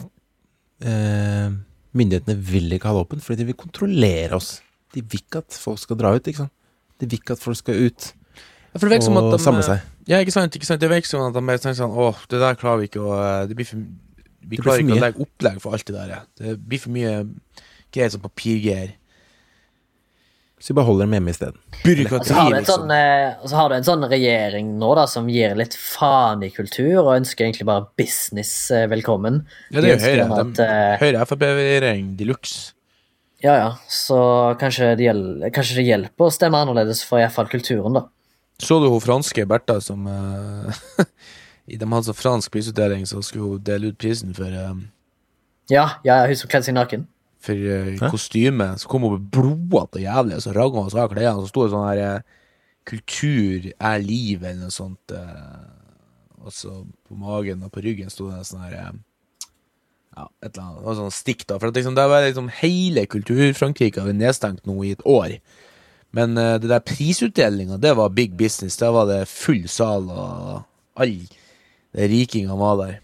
[0.85, 1.55] eh,
[1.95, 4.59] myndighetene vil ikke ha det åpent fordi de vil kontrollere oss.
[4.95, 6.53] De vil ikke at folk skal dra ut, ikke sant.
[7.01, 8.11] De vil ikke at folk skal ut
[8.75, 9.87] Ja, for det virker som at og de, samle seg.
[10.11, 10.83] Ja, ikke sant, ikke sant?
[10.83, 13.15] Det virker som at de bare tenker sånn Åh, det der klarer vi ikke å
[13.49, 13.79] Det blir for
[14.51, 16.27] Vi klarer ikke å legge opplegg for alt det der.
[16.41, 17.17] Det blir for mye
[17.95, 18.95] greier som papirgreier.
[20.65, 21.59] Så vi bare holder dem hjemme isteden.
[21.85, 22.85] Byråkrati, Og så har du en liksom.
[22.87, 26.45] sånn, eh, og så har du en sånn regjering nå da, som gir litt faen
[26.47, 29.43] i kultur, og ønsker egentlig bare business eh, velkommen.
[29.75, 30.23] Ja, det er jo De ønsker Høyre.
[30.23, 32.73] gjerne De, eh, Høyre-Frp-regjering de luxe.
[33.45, 33.69] Ja, ja.
[33.93, 34.17] Så
[34.63, 38.07] kanskje det, hjelper, kanskje det hjelper å stemme annerledes for iallfall kulturen, da.
[38.63, 40.73] Så du hun franske Bertha som eh,
[41.03, 41.05] I
[41.67, 44.75] de hadde så fransk prisutdeling, så skulle hun dele ut prisen for eh,
[45.73, 47.07] Ja, ja, hun som kledde seg naken.
[47.45, 48.71] For uh, kostyme.
[48.81, 51.53] Så kom hun blodete og jævlig, og så ragga hun seg av klærne, og så
[51.53, 52.43] sto det sånn her uh,
[52.85, 55.13] 'Kultur er liv', eller noe sånt.
[55.13, 58.97] eh, og så på magen og på ryggen sto det sånn her eh,
[60.15, 60.81] Ja, et eller annet.
[60.83, 61.57] Det var sånn stikk, da.
[61.59, 65.39] For at liksom, det var liksom hele Kultur-Frankrike har vært nedstengt nå i et år.
[66.15, 68.77] Men uh, det der prisutdelinga, det var big business.
[68.79, 70.63] Der var det full sal, og
[70.95, 71.17] all
[71.95, 72.97] det rikingene var der.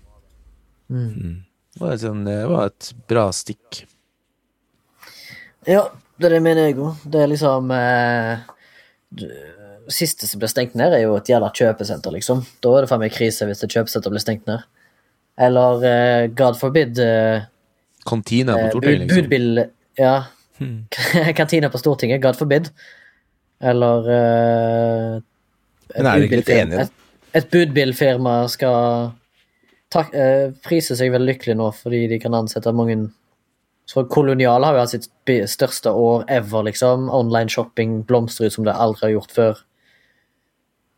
[0.91, 3.84] Det var et, sånn, det var et bra stikk.
[5.68, 5.84] Ja,
[6.20, 6.97] det det mener jeg òg.
[7.07, 8.45] Det er liksom eh,
[9.14, 9.30] du-
[9.91, 12.45] Siste som blir stengt ned, er jo et jævla kjøpesenter, liksom.
[12.62, 14.62] Da er det faen meg krise hvis et kjøpesenter blir stengt ned.
[15.41, 17.47] Eller eh, God forbid eh,
[18.07, 19.24] Kantina på eh, Stortinget, liksom.
[19.26, 19.64] budbil
[19.99, 20.12] Ja.
[21.41, 22.70] Kantina på Stortinget, God forbid.
[23.61, 25.16] Eller eh,
[25.97, 26.86] Men er dere ikke litt enige?
[27.35, 29.12] Et, budbilfirma skal
[29.91, 33.11] tak, eh, prise seg veldig lykkelig nå fordi de kan ansette mange
[33.91, 35.09] så Kolonial har jo hatt sitt
[35.51, 37.09] største år ever, liksom.
[37.11, 39.62] Online shopping blomstrer ut som det aldri har gjort før.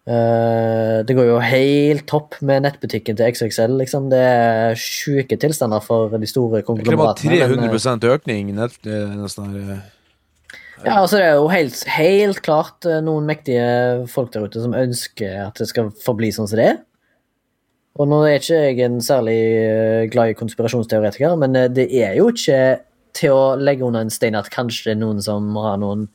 [0.02, 4.10] Eh, det går jo helt topp med nettbutikken til XXL, liksom.
[4.12, 7.30] Det er sjuke tilstander for de store Det er konglomeratene.
[7.30, 8.54] men, eh, 300 økning.
[8.54, 9.80] Nett, eh, nesten her, eh,
[10.82, 13.66] Ja, altså det er jo helt, helt klart eh, noen mektige
[14.10, 16.80] folk der ute som ønsker at det skal forbli sånn som det er.
[18.00, 22.16] Og nå er ikke jeg en særlig eh, glad i konspirasjonsteoretiker, men eh, det er
[22.18, 22.80] jo ikke
[23.14, 26.08] til å legge under en stein at kanskje det er noen som har noen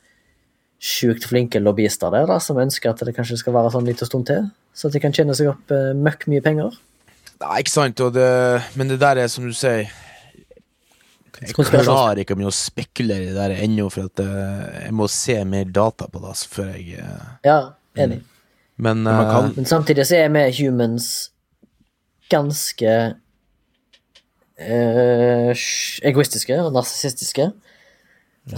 [0.82, 4.10] sjukt flinke lobbyister der, da, som ønsker at det kanskje skal være sånn litt og
[4.10, 6.76] stund til, så at de kan tjene seg opp møkk mye penger.
[7.38, 8.28] Nei, ikke sant, det,
[8.78, 9.88] men det der er som du sier
[11.42, 14.94] Jeg klarer ikke å begynne å spekulere i det der ennå, for at eh, jeg
[14.98, 17.58] må se mer data på det altså, før jeg eh, Ja,
[17.98, 18.20] enig.
[18.78, 21.30] Men, man eh, kan- Men samtidig så er vi humans
[22.30, 22.94] ganske
[24.60, 25.52] uh,
[26.04, 27.50] egoistiske og narsissistiske.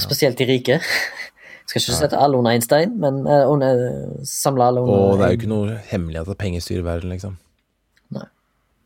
[0.01, 0.81] Spesielt de rike.
[1.71, 3.85] Skal ikke sette alle under Einstein, men uh, under,
[4.27, 7.37] samle alle under Og det er jo ikke noe hemmelig at penger styrer verden, liksom.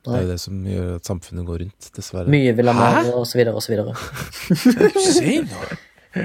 [0.05, 0.13] Nei.
[0.13, 2.29] Det er jo det som gjør at samfunnet går rundt, dessverre.
[2.29, 3.95] Mye vil ha mer, og så videre og så videre.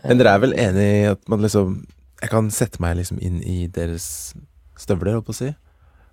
[0.00, 1.74] Men dere er vel enig i at man liksom
[2.22, 4.06] Jeg kan sette meg liksom inn i deres
[4.80, 5.50] støvler, holdt på å si,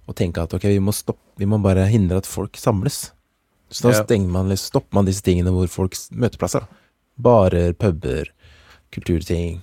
[0.07, 3.11] og tenke at ok, vi må stoppe Vi må bare hindre at folk samles.
[3.71, 4.03] Så da Ja.
[4.03, 6.67] stenger man, liksom- stopper man disse tingene hvor folks møteplasser.
[7.19, 8.25] Barer, puber,
[8.91, 9.61] kulturting,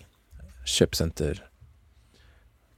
[0.67, 1.41] kjøpesenter.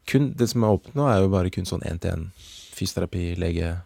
[0.07, 2.31] Kun, det som er åpent nå, er jo bare kun sånn én-til-én
[2.77, 3.83] fysioterapi, lege,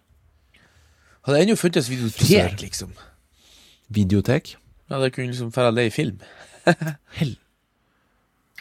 [1.27, 2.93] Hadde ennå funnes videotek, liksom.
[3.93, 4.55] videotek.
[4.91, 6.23] Ja, det kunne liksom dra det i film.
[7.19, 7.37] Hell.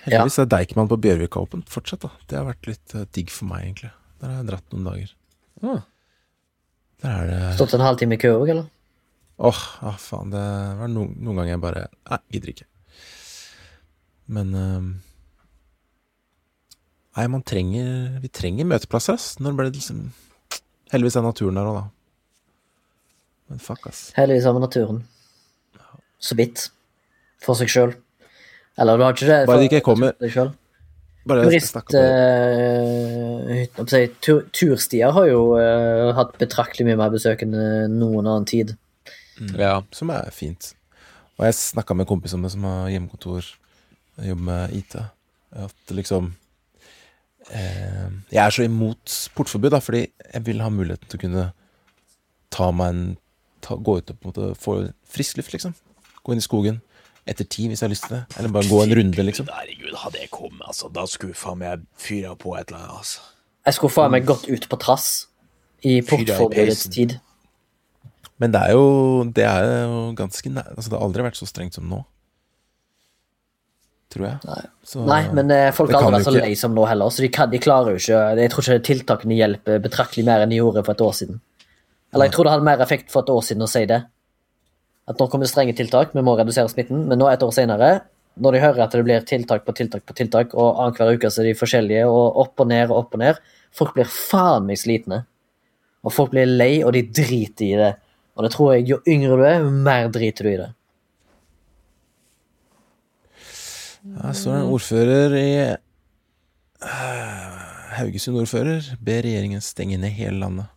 [0.04, 2.12] Heldigvis er Deichman på Bjørvika åpent fortsatt, da.
[2.28, 3.92] Det har vært litt eh, digg for meg, egentlig.
[4.20, 5.14] Der har jeg dratt noen dager.
[5.64, 5.82] Ah.
[7.04, 8.68] Der er det Stått en halvtime i kø òg, eller?
[9.40, 10.32] Åh, ah, faen.
[10.34, 10.46] Det
[10.80, 12.68] var noen, noen ganger jeg bare Nei, gidder ikke.
[14.30, 14.90] Men ehm,
[17.18, 19.38] Nei, man trenger Vi trenger møteplasser, ass.
[19.40, 20.10] Når ble det liksom
[20.92, 21.86] Heldigvis er naturen der òg, da.
[23.50, 24.12] Men fuck, ass.
[24.18, 25.04] Heldigvis har vi naturen.
[26.22, 26.68] Så vidt.
[27.42, 27.94] For seg sjøl.
[28.80, 30.56] Eller du har ikke det Bare de det ikke kommer- deg selv.
[31.28, 32.02] Bare Turist, om det.
[33.76, 37.54] hva skal jeg si, tur, turstier har jo uh, hatt betraktelig mye mer besøk enn
[37.54, 38.72] eh, noen annen tid.
[39.60, 39.82] Ja.
[39.96, 40.72] Som er fint.
[41.38, 43.46] Og jeg snakka med en kompis om det som har hjemmekontor,
[44.20, 44.96] jobber med IT.
[45.60, 46.32] At liksom
[47.52, 51.46] eh, Jeg er så imot portforbud, da, fordi jeg vil ha muligheten til å kunne
[52.54, 53.04] ta meg en
[53.62, 54.76] ta, Gå ut og på en måte få
[55.10, 55.74] frisk luft, liksom.
[56.24, 56.82] Gå inn i skogen
[57.30, 58.24] etter ti hvis jeg har lyst til det.
[58.40, 59.48] Eller bare gå en runde, liksom.
[59.54, 63.20] Herregud, hadde jeg kommet, altså, da skulle faen meg fyra på et eller annet, altså.
[63.68, 65.10] Jeg skulle faen meg gått ut på trass
[65.86, 67.20] i portforbudets tid.
[68.40, 71.46] Men det er jo Det er jo ganske nær Altså, det har aldri vært så
[71.48, 72.00] strengt som nå.
[74.10, 74.40] Tror jeg.
[74.48, 74.62] Nei.
[74.84, 77.30] Så- Nei, men eh, folk har aldri vært så lei som nå heller, så de,
[77.30, 80.84] kan, de klarer jo ikke Jeg tror ikke tiltakene hjelper betraktelig mer enn de gjorde
[80.86, 81.42] for et år siden.
[82.14, 84.00] Eller jeg tror det hadde mer effekt for et år siden å si det.
[85.10, 87.90] At nå kommer det strenge tiltak, vi må redusere smitten, men nå et år senere,
[88.40, 91.44] når de hører at det blir tiltak på tiltak på tiltak, og annenhver uke så
[91.44, 93.42] er de forskjellige, og opp og ned og opp og ned,
[93.76, 95.24] folk blir faen meg slitne.
[96.06, 97.94] Og folk blir lei, og de driter i det.
[98.38, 100.70] Og det tror jeg, jo yngre du er, jo mer driter du i det.
[104.24, 105.76] Her står det en ordfører i eh,
[107.98, 110.72] Haugesund ordfører ber regjeringen stenge ned hele landet.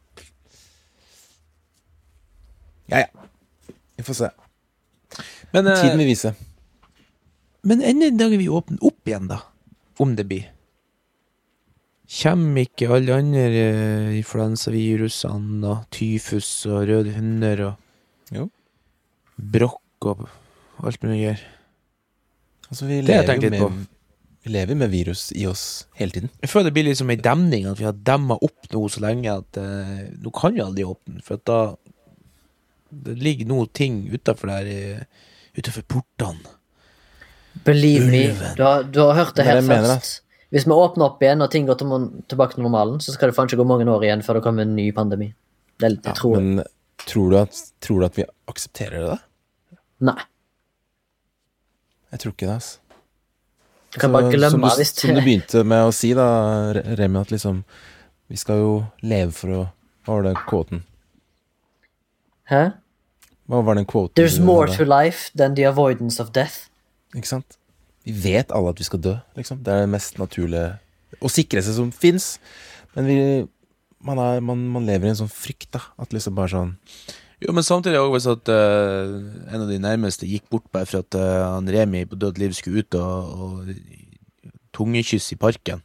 [2.93, 3.29] Ja, ja.
[3.99, 4.31] Vi får se.
[5.53, 6.35] Men, eh, Tiden vil vise.
[7.65, 9.41] men enn den dagen vi åpner opp igjen, da,
[10.03, 10.49] om det blir
[12.13, 18.51] Kommer ikke alle andre eh, influensavirusene og tyfus og røde hunder og Jo.
[19.41, 20.27] brokk og
[20.85, 21.41] alt mulig greier?
[22.69, 23.71] Altså, vi Det har jeg tenkt litt på.
[23.71, 23.87] med,
[24.45, 26.31] vi lever med virus i oss hele tiden.
[26.43, 29.33] Jeg føler det blir liksom ei demning, at vi har demma opp noe så lenge
[29.33, 31.77] at eh, nå kan vi aldri åpne, for da
[32.93, 35.07] Det ligger noe ting utafor der,
[35.57, 36.43] utafor portene.
[37.65, 38.21] Believe me,
[38.57, 40.05] du har, du har hørt det er her det jeg mener.
[40.53, 41.89] Hvis vi åpner opp igjen og ting går til,
[42.29, 44.67] tilbake til normalen, så skal det faen ikke gå mange år igjen før det kommer
[44.67, 45.31] en ny pandemi.
[45.81, 46.63] Det, det Ja, tror men
[47.09, 49.09] tror du, at, tror du at vi aksepterer det?
[49.17, 49.79] da?
[50.13, 50.19] Nei.
[52.13, 52.55] Jeg tror ikke det.
[52.61, 52.79] altså.
[53.93, 56.73] Du kan Så- bare glemme som du, hvis Som du begynte med å si, da,
[56.73, 57.65] Remi, at liksom
[58.29, 59.63] Vi skal jo leve for å
[60.07, 60.83] Hva var det kåten?
[62.49, 62.73] Hæ?
[63.53, 64.17] Hva var den quoten?
[64.17, 66.71] There's more to life than the avoidance of death.
[67.13, 67.59] Ikke sant?
[68.07, 69.61] Vi vet alle at vi skal dø, liksom.
[69.63, 70.71] Det er det mest naturlige
[71.21, 72.39] og sikreste som fins.
[72.97, 73.17] Men vi
[74.03, 75.85] man, er, man, man lever i en sånn frykt, da.
[76.01, 76.73] At liksom bare sånn
[77.43, 79.13] Jo, men samtidig òg hvis at uh,
[79.51, 82.55] en av de nærmeste gikk bort bare for at uh, han Remi på dødt liv
[82.57, 85.83] skulle ut og, og tungekyss i parken.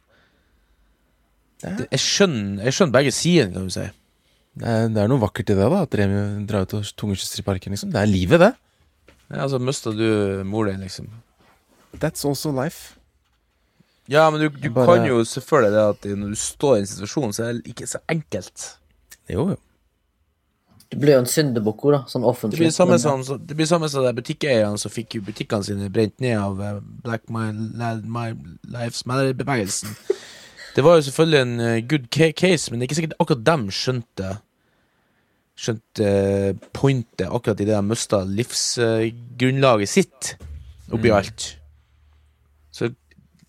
[1.60, 3.88] Det, jeg, skjønner, jeg skjønner begge sidene, kan du si.
[4.58, 5.82] Det er, det er noe vakkert i det, da.
[5.86, 7.92] At Remi drar ut og tungekysser i parken, liksom.
[7.94, 8.52] Det er livet, det.
[9.30, 11.08] Ja, altså, mista du mor di, liksom?
[12.00, 12.94] That's also life.
[14.08, 16.86] Ja, men du, du Bare- kan jo selvfølgelig det at når du står i en
[16.86, 18.68] situasjon, så er det ikke så enkelt.
[19.28, 19.58] Jo, jo.
[20.88, 23.66] Du blir jo en syndebukk, da, sånn Det blir samme Men- som så- Det blir
[23.66, 27.52] samme som de butikkeierne som fikk jo butikkene sine brent ned av eh, Black My,
[27.52, 28.32] My
[28.64, 29.94] Lives Matter-bevegelsen.
[30.74, 33.68] Det var jo selvfølgelig en eh, good case, men det er ikke sikkert akkurat dem
[33.68, 34.38] skjønte
[35.58, 40.34] Skjønte eh, pointet akkurat i det de mista livsgrunnlaget sitt
[40.92, 41.16] oppi Mm.
[41.18, 41.46] alt.
[42.70, 42.92] Så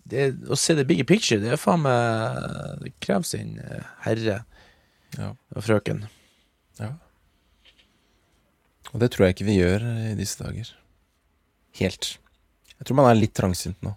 [0.10, 4.39] det, å se the bigger picture, det er faen meg Det krever sin eh, herre
[5.18, 5.36] Ja.
[5.55, 6.07] og frøken.
[8.93, 10.72] Og det tror jeg ikke vi gjør i disse dager.
[11.78, 12.16] Helt.
[12.80, 13.91] Jeg tror man er litt trangsynt nå.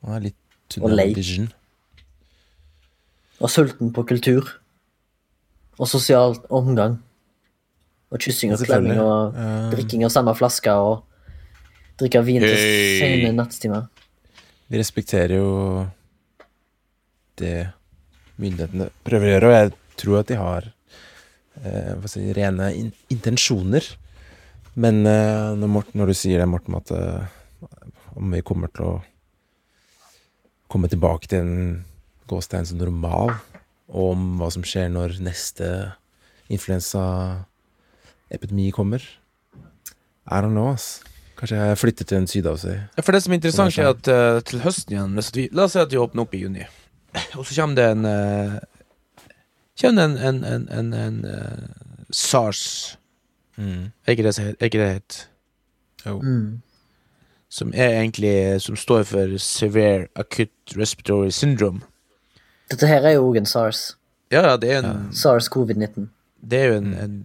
[0.00, 0.38] Man er litt
[0.78, 1.50] Og tunnel vision.
[3.40, 4.48] Og sulten på kultur.
[5.78, 6.96] Og sosial omgang.
[8.08, 11.04] Og kyssing og klemming og Eh, drikking av samme flaske og
[12.00, 12.98] drikke vin til Hey.
[13.00, 13.88] sene nattetimer.
[14.68, 15.88] vi respekterer jo
[17.36, 17.70] det
[18.38, 20.72] myndighetene prøver å gjøre, og jeg tror at de har
[21.64, 23.84] eh, si, rene in intensjoner.
[24.78, 27.26] Men eh, når, Morten, når du sier det, Morten, at eh,
[28.18, 28.94] om vi kommer til å
[30.68, 31.84] komme tilbake til en
[32.28, 33.32] gåstein som normal,
[33.88, 35.68] og om hva som skjer når neste
[38.28, 38.98] influensaepidemi kommer
[40.30, 41.00] I don't know, ass.
[41.38, 42.74] Kanskje jeg flytter til en sydhavsøy.
[42.96, 45.48] Ja, For det som er interessant, er er at uh, til høsten igjen hvis vi,
[45.52, 46.66] La oss si at vi åpner opp i juni,
[47.38, 48.58] og så kommer det en uh,
[49.80, 51.68] Kommer det en, en, en, en, en eh,
[52.10, 52.96] SARS
[53.58, 53.90] Mm.
[54.06, 55.26] Er ikke det det er heter?
[56.06, 56.20] Jo.
[56.20, 56.60] Mm.
[57.50, 61.80] Som er egentlig Som står for Severe Acute Respiratory Syndrome.
[62.70, 63.96] Dette her er jo òg en SARS.
[64.30, 66.06] Ja, ja, det er en SARS covid-19.
[66.40, 67.16] Det er jo en, en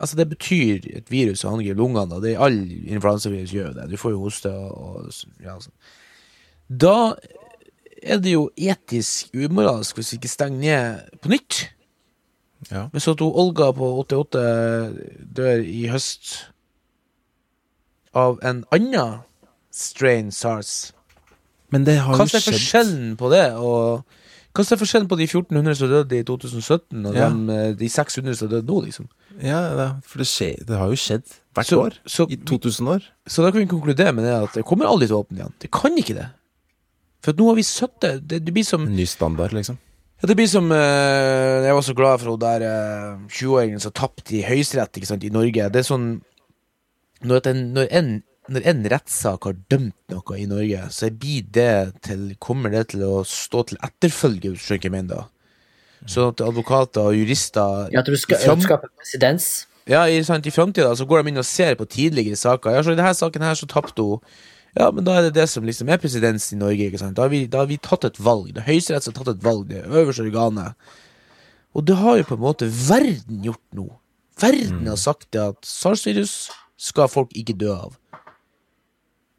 [0.00, 3.86] Altså, det betyr et virus som angriper lungene, og det er all influensavirus gjør det.
[3.90, 5.72] Du får jo hoste og, og ja, sånn.
[6.68, 6.96] Da
[8.02, 11.62] er det jo etisk umoralsk hvis vi ikke stenger ned på nytt.
[12.70, 12.86] Ja.
[12.92, 14.44] Hvis at Olga på 88
[15.36, 16.34] dør i høst
[18.16, 19.20] av en annen
[19.76, 20.92] strain SARS
[21.68, 23.46] Men det har Hva er forskjellen på det?
[23.60, 24.06] Og
[24.56, 27.28] hva er forskjellen på de 1400 som døde i 2017, og Ja.
[27.28, 29.08] eh, de 600 som døde nå, liksom?
[29.42, 29.60] Ja,
[30.02, 31.92] for det, skje, det har jo skjedd hvert Så- år.
[32.06, 33.02] så- I 2000 år.
[33.28, 35.52] Så da kan vi konkludere med det at det kommer aldri til å åpne igjen.
[35.60, 36.28] Det kan ikke det.
[37.22, 39.76] For nå har vi sittet det, det blir som En ny standard, liksom.
[40.22, 43.92] ja, Det blir som eh, Jeg var så glad for hun der eh, 20-åringen som
[43.92, 45.70] tapte i Høyesterett i Norge.
[45.72, 46.22] Det er sånn
[47.24, 51.46] Når, at en, når, en, når en rettssak har dømt noe i Norge, så blir
[51.52, 51.70] det
[52.06, 55.24] til, kommer det til å stå til etterfølge, hvis du ikke mener da.
[56.06, 59.66] Sånn at advokater og jurister Ja, at du skal skape presedens.
[59.90, 62.76] ja, i, sant, i framtida så går de inn og ser på tidligere saker.
[62.76, 64.20] Ja, så I denne saken her så tapte hun.
[64.76, 66.86] Ja, men da er det det som liksom er presedens i Norge.
[66.90, 67.16] ikke sant?
[67.16, 68.52] Da har vi, da har vi tatt et valg.
[68.52, 69.64] Det er Høyesterett har tatt et valg.
[69.70, 70.76] Det er øverste organet.
[71.74, 73.88] Og det har jo på en måte verden gjort nå.
[74.40, 77.96] Verden har sagt det at SARS-virus skal folk ikke dø av.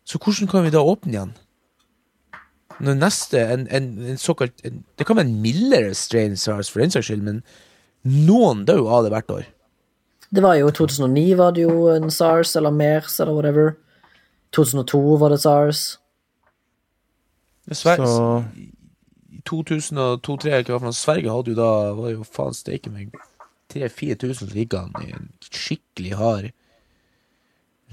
[0.07, 1.35] Så hvordan kan vi da åpne igjen?
[2.79, 6.79] Når neste en, en, en såkalt en, Det kan være en mildere strain SARS, for
[6.79, 7.41] den saks skyld, men
[8.03, 9.47] noen dør jo av det hvert år.
[10.29, 13.75] Det var jo 2009 var det jo en SARS eller MERS eller whatever.
[14.55, 15.83] 2002 var det SARS.
[17.71, 23.11] Sver Så I 2002-2003 Sverige hadde jo da var jo faen steike meg
[23.73, 26.49] 3000-4000 liggende i en skikkelig hard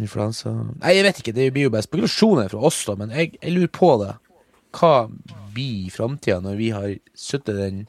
[0.00, 3.34] influensa Nei, jeg vet ikke, det blir jo bare spekulasjoner fra oss, da, men jeg,
[3.40, 4.12] jeg lurer på det.
[4.74, 4.92] Hva
[5.54, 7.84] blir framtida når vi har satt den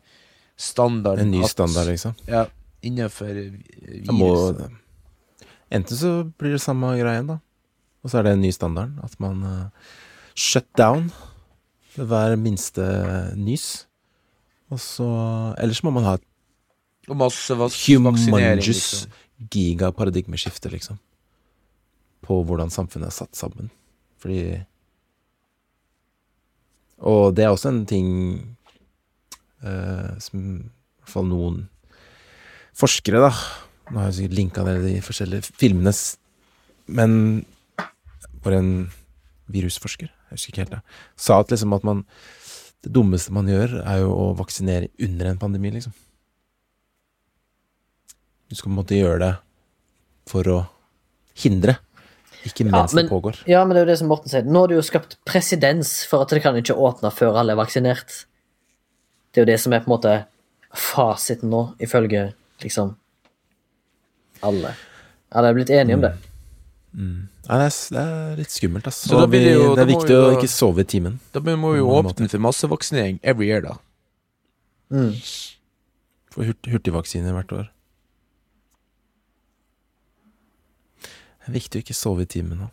[0.58, 2.14] standarden en ny at- standard, liksom.
[2.30, 2.45] Ja,
[2.86, 4.14] innenfor viruset.
[4.14, 4.30] må,
[5.74, 7.39] enten så blir det samme greien, da.
[8.06, 8.91] Og så er det en ny standard.
[9.01, 9.89] At man uh,
[10.38, 11.08] shut down
[11.95, 12.86] ved hver minste
[13.34, 13.88] nys.
[14.70, 15.08] Og så
[15.58, 16.26] Ellers må man ha et
[17.10, 19.12] humongous liksom.
[19.49, 20.99] gigaparadigmeskifte, liksom.
[22.26, 23.69] På hvordan samfunnet er satt sammen.
[24.21, 24.63] Fordi
[27.05, 28.09] Og det er også en ting
[29.61, 31.63] uh, som i hvert fall noen
[32.76, 33.32] forskere, da
[33.86, 35.91] Nå har jeg sikkert linka ned de forskjellige filmene,
[36.89, 37.11] men
[38.41, 38.71] for en
[39.53, 40.80] virusforsker, jeg husker ikke helt det,
[41.21, 42.01] sa at liksom at man
[42.86, 45.93] Det dummeste man gjør, er jo å vaksinere under en pandemi, liksom.
[48.45, 49.32] Du skal på en måte gjøre det
[50.30, 50.57] for å
[51.41, 51.80] hindre,
[52.46, 53.39] ikke mens men- det pågår.
[53.48, 54.43] Ja, men det er jo det som Morten sier.
[54.46, 57.60] Nå er det jo skapt presedens for at det kan ikke åpne før alle er
[57.60, 58.26] vaksinert.
[59.34, 60.26] Det er jo det som er på en måte
[60.76, 62.96] fasiten nå, ifølge liksom
[64.43, 64.74] alle.
[65.36, 66.14] Alle er blitt enige om det.
[66.96, 69.10] Nei, det, er, det er litt skummelt, altså.
[69.10, 71.20] Så da blir det jo- det er viktig vi å ikke sove i timen.
[71.34, 73.76] Da må vi jo åpne for massevaksinering every year, da.
[74.91, 75.12] Mm.
[76.32, 77.70] Få hurt, hurtigvaksiner hvert år.
[81.46, 82.68] Det er viktig å ikke sove i timen nå.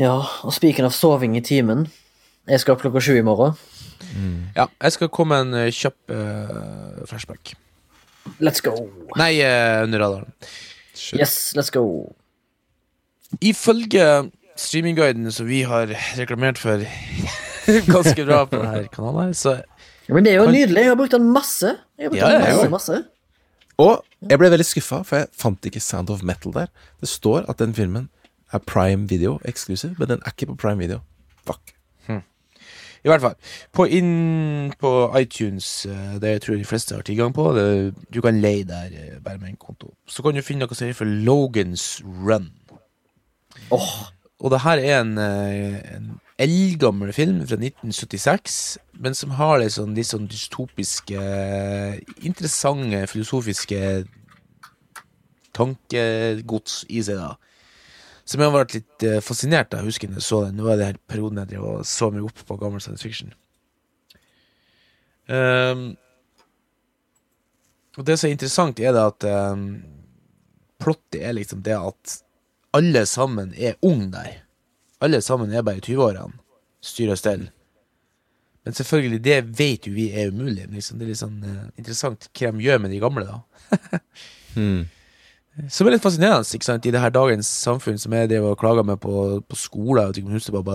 [0.00, 1.84] Ja, og spiken av soving i timen.
[2.48, 3.54] Jeg skal opp klokka sju i morgen.
[4.56, 7.52] Ja, jeg skal komme en eh, kjapp uh, flashback.
[8.42, 8.72] Let's go.
[9.20, 10.32] Nei, uh, under radaren.
[11.14, 11.84] Yes, let's go.
[13.44, 14.06] Ifølge
[14.58, 16.82] streamingguiden som vi har reklamert for
[17.94, 19.60] ganske bra på denne kanalen, her, så
[20.10, 20.82] Men det er jo Kan- nydelig.
[20.82, 21.76] Jeg har brukt den masse.
[22.00, 22.74] Jeg har brukt Ja, den ja, masse, ja.
[22.74, 23.02] masse.
[23.80, 26.68] Og jeg ble veldig skuffa, for jeg fant ikke Sound of Metal der.
[27.00, 28.10] Det står at den filmen
[28.52, 31.00] er Prime Video eksklusiv, men den er ikke på Prime Video.
[31.46, 31.72] Fuck.
[33.00, 33.36] I hvert fall.
[33.72, 38.20] På, inn på iTunes, det det jeg tror de fleste har tilgang på, det, du
[38.20, 39.94] kan leie der eh, bare med en konto.
[40.04, 42.50] Så kan du finne noe som heter for Logans Run.
[43.72, 43.94] Åh,
[44.40, 48.54] Og det her er en, eh, en eldgammel film fra 1976,
[49.02, 51.20] men som har litt sånn, litt sånn dystopiske,
[52.26, 53.80] interessante, filosofiske
[55.56, 57.34] tankegods i seg, da.
[58.24, 59.86] Som jeg har vært litt eh, fascinert av.
[59.88, 60.60] Husker jeg så den.
[60.60, 63.32] Nå var det her perioden jeg drev og så meg opp på gammel science fiction.
[65.30, 65.96] Um,
[67.98, 69.64] og det som er interessant, er det at um,
[70.82, 72.20] plottet er liksom det at
[72.76, 74.38] alle sammen er unge der.
[75.00, 76.38] Alle sammen er bare i 20-årene.
[76.84, 77.48] Styr og stell.
[78.64, 80.66] Men selvfølgelig, det vet jo vi er umulig.
[80.68, 80.98] Liksom.
[81.00, 83.42] Det er litt sånn uh, interessant hva de gjør med de gamle, da.
[84.50, 84.88] Hmm.
[85.70, 86.86] Som er litt fascinerende ikke sant?
[86.86, 89.12] i det her dagens samfunn, som jeg drev og klaga med på,
[89.46, 90.10] på skolen.
[90.10, 90.18] At,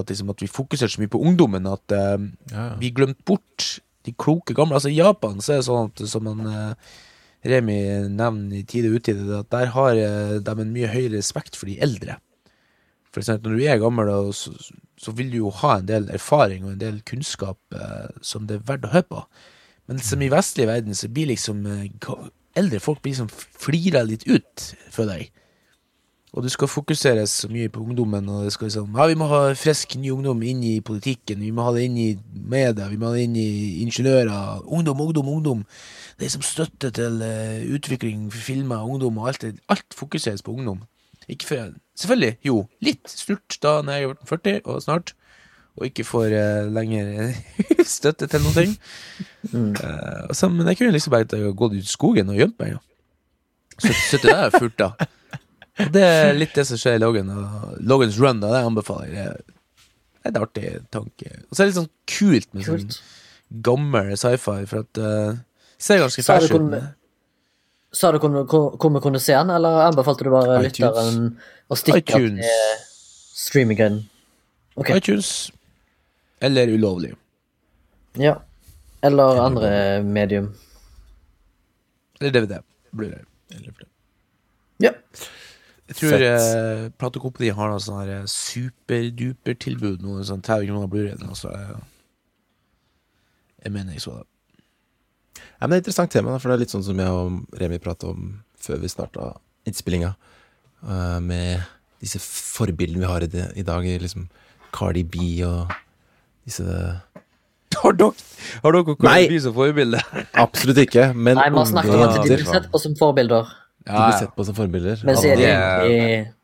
[0.07, 2.15] liksom, at vi fokuserte så mye på ungdommen at uh,
[2.53, 2.69] ja.
[2.79, 3.67] vi glemte bort
[4.07, 4.77] de kloke gamle.
[4.77, 6.95] Altså I Japan så er det sånn at som han uh,
[7.45, 7.77] Remi
[8.09, 11.69] nevner i tide og utide, at der har uh, de en mye høyere respekt for
[11.69, 12.17] de eldre.
[13.15, 14.51] For eksempel når du er gammel, så,
[14.99, 18.57] så vil du jo ha en del erfaring og en del kunnskap eh, som det
[18.57, 19.21] er verdt å høre på.
[19.87, 21.85] Men som i vestlig verden så blir liksom eh,
[22.59, 25.29] eldre folk blir liksom flira litt ut for deg.
[26.35, 29.29] Og du skal fokusere så mye på ungdommen, og det skal liksom Ja, vi må
[29.31, 32.99] ha frisk ny ungdom inn i politikken, vi må ha det inn i media, vi
[32.99, 34.67] må ha det inn i ingeniører.
[34.67, 35.63] Ungdom, ungdom, ungdom.
[36.19, 39.55] Det er som støtte til uh, utvikling filmer, ungdom og alt det.
[39.71, 40.83] Alt fokuseres på ungdom.
[41.31, 45.13] Ikke for Selvfølgelig, jo, litt snurt da når jeg er blitt 40, og snart,
[45.75, 47.35] og ikke får uh, lenger
[47.95, 48.75] støtte til noen ting.
[49.51, 52.77] Eh, så, men jeg kunne liksom bare gått ut i skogen og gjemt meg.
[52.77, 52.81] Ja.
[53.83, 54.93] Sittet der og furta.
[55.83, 57.31] Og det er litt det som skjer i Logan.
[57.35, 59.43] Og Logans Run, da, det anbefaler jeg.
[60.15, 61.33] Det er en artig tanke.
[61.49, 62.95] Og så er det litt sånn kult med Kult.
[62.95, 65.43] sånn gammel sci-fi, for at uh,
[65.75, 66.77] Ser ganske fersk ut.
[67.95, 70.79] Sa du hvor vi kunne se den, eller anbefalte du bare iTunes.
[70.81, 71.19] lytteren
[71.71, 72.43] å stikke iTunes.
[72.43, 74.01] til streamingen?
[74.75, 74.97] Okay.
[74.99, 75.51] iTunes
[76.43, 77.13] eller ulovlig.
[78.19, 78.35] ja.
[79.05, 80.47] Eller andre medium.
[82.19, 82.57] Eller DVD.
[82.91, 83.21] Blu-ray.
[84.81, 84.91] Ja.
[85.87, 90.01] Jeg tror eh, platekompaniet har noe sånn eh, superduper-tilbud.
[90.01, 91.13] Noe sånn 30 kroner Blu-ray.
[91.13, 91.83] eller noe,
[93.61, 94.25] jeg mener jeg så det.
[95.35, 97.07] Ja, men det er et interessant tema, da, for det er litt sånn som jeg
[97.09, 99.33] og Remi pratet om før vi starta
[99.67, 100.15] innspillinga.
[100.85, 101.63] eh, med
[102.03, 104.27] disse forbildene vi har i, det, i dag, liksom
[104.75, 105.17] Cardi B
[105.47, 105.71] og
[106.45, 106.63] disse
[107.75, 108.13] Har dere,
[108.63, 108.95] har dere.
[109.01, 109.99] Cardi B som forbilde?
[110.33, 113.49] Absolutt ikke, men Nei, man har snakket om at de blir sett på som forbilder,
[113.85, 115.01] de blir sett på som forbilder.
[115.05, 116.35] men så er de det- egentlig helt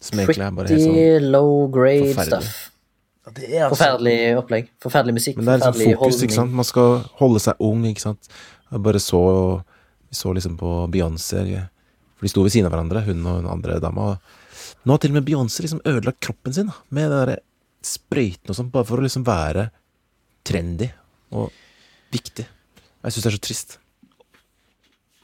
[0.00, 2.70] sånn pretty low grade stuff.
[3.34, 4.68] Det er altså Forferdelig opplegg.
[4.82, 5.36] Forferdelig musikk.
[5.38, 6.54] Men det er liksom Forferdelig fokus, ikke sant.
[6.60, 8.30] Man skal holde seg ung, ikke sant.
[8.68, 9.22] Jeg bare så
[10.08, 11.42] Vi så liksom på Beyoncé,
[12.16, 14.14] for de sto ved siden av hverandre, hun og den andre dama.
[14.88, 17.34] Nå har til og med Beyoncé liksom ødelagt kroppen sin da, med det derre
[17.84, 19.66] sprøyten og sånn, bare for å liksom være
[20.48, 20.88] trendy
[21.36, 21.52] og
[22.14, 22.46] viktig.
[22.48, 23.76] Jeg syns det er så trist.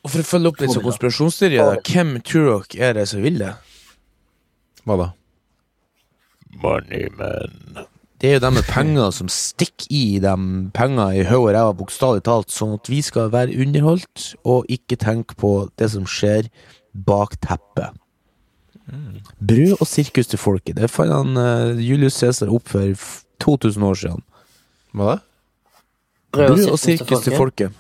[0.04, 3.40] Og for å følge opp litt sånn konspirasjonsteorier, hvem tror dere er det som vil
[3.40, 3.54] det?
[4.84, 5.08] Hva da?
[6.60, 7.86] Moneyman.
[8.22, 11.74] Det er jo dem med penger som stikker i dem penger i hodet og ræva,
[11.76, 16.48] bokstavelig talt, sånn at vi skal være underholdt og ikke tenke på det som skjer
[16.94, 17.98] bak teppet.
[19.40, 20.76] Brød og sirkus til folket.
[20.78, 23.06] Det fant han uh, Julius Cæsar opp for
[23.42, 24.24] 2000 år siden.
[24.94, 25.16] Hva da?
[26.34, 27.74] Brød og sirkus til folket.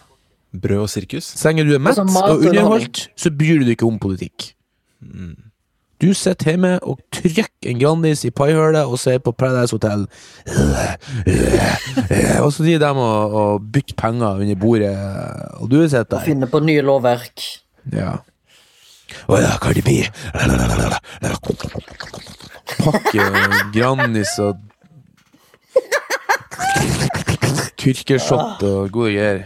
[0.54, 1.32] Brød og sirkus?
[1.34, 4.52] Så lenge du er mett Altså, og underholdt, så bryr du deg ikke om politikk.
[6.02, 10.06] Du sitter hjemme og trykker en Grandis i paihølet og ser på Paradise Hotel.
[12.42, 14.92] Og så driver de og, og bytter penger under bordet,
[15.60, 16.24] og du sitter der.
[16.26, 17.40] Finne på nye lovverk.
[17.92, 18.16] Ja.
[19.30, 19.88] Å ja, Cardi B.
[22.80, 23.26] Pakke
[23.74, 24.58] Grandis og
[27.80, 29.44] Tyrkershot og gode greier.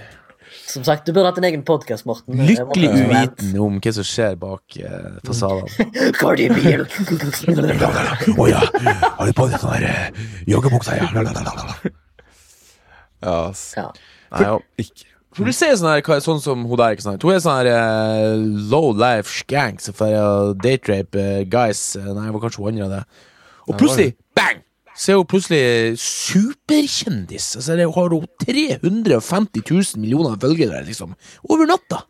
[0.68, 2.36] Som sagt, du burde hatt en egen podkast, Morten.
[2.44, 5.88] Lykkelig uvitende om hva som skjer bak eh, fasadene.
[6.18, 6.74] Cardi B.
[8.36, 10.98] Å ja, har du på deg sånn der joggebukse?
[11.00, 11.88] Ja.
[13.18, 13.62] Ja, ass.
[13.78, 13.88] Ja.
[14.34, 15.08] Nei, jo, ikke.
[15.38, 17.24] For du ser sånn her, sånn som hun der, ikke sant?
[17.24, 21.82] Hun er sånn her eh, low life skank som får uh, date-rape eh, guys.
[21.98, 23.02] Eh, Nei, det var kanskje hun andre av det.
[23.68, 24.64] Og plutselig, bang!
[24.98, 27.52] Så er hun plutselig superkjendis.
[27.60, 31.12] Altså, det har hun 350 000 millioner følgere, liksom.
[31.48, 32.00] Over natta.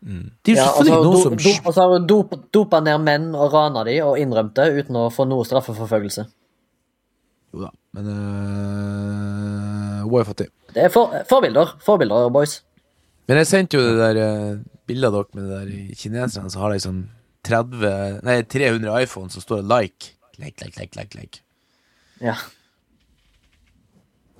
[0.00, 2.34] Det er jo Ja, selvfølgelig hun noen do- som do- og så har hun dop,
[2.52, 6.26] dopa ned menn og rana de og innrømt det uten å få noe straffeforfølgelse.
[7.54, 10.46] Jo da, men øh, Hun er fattig.
[10.74, 11.76] Det er for, forbilder.
[11.84, 12.60] Forbilder, boys.
[13.28, 14.16] Men jeg sendte jo det der
[14.54, 14.58] uh,
[14.88, 17.02] bildet av dere med det der kineserne som har liksom
[17.46, 20.12] 30 Nei, 300 iPhone som står 'like'.
[20.38, 21.42] Like, like, like, like, like.
[22.20, 22.36] Ja.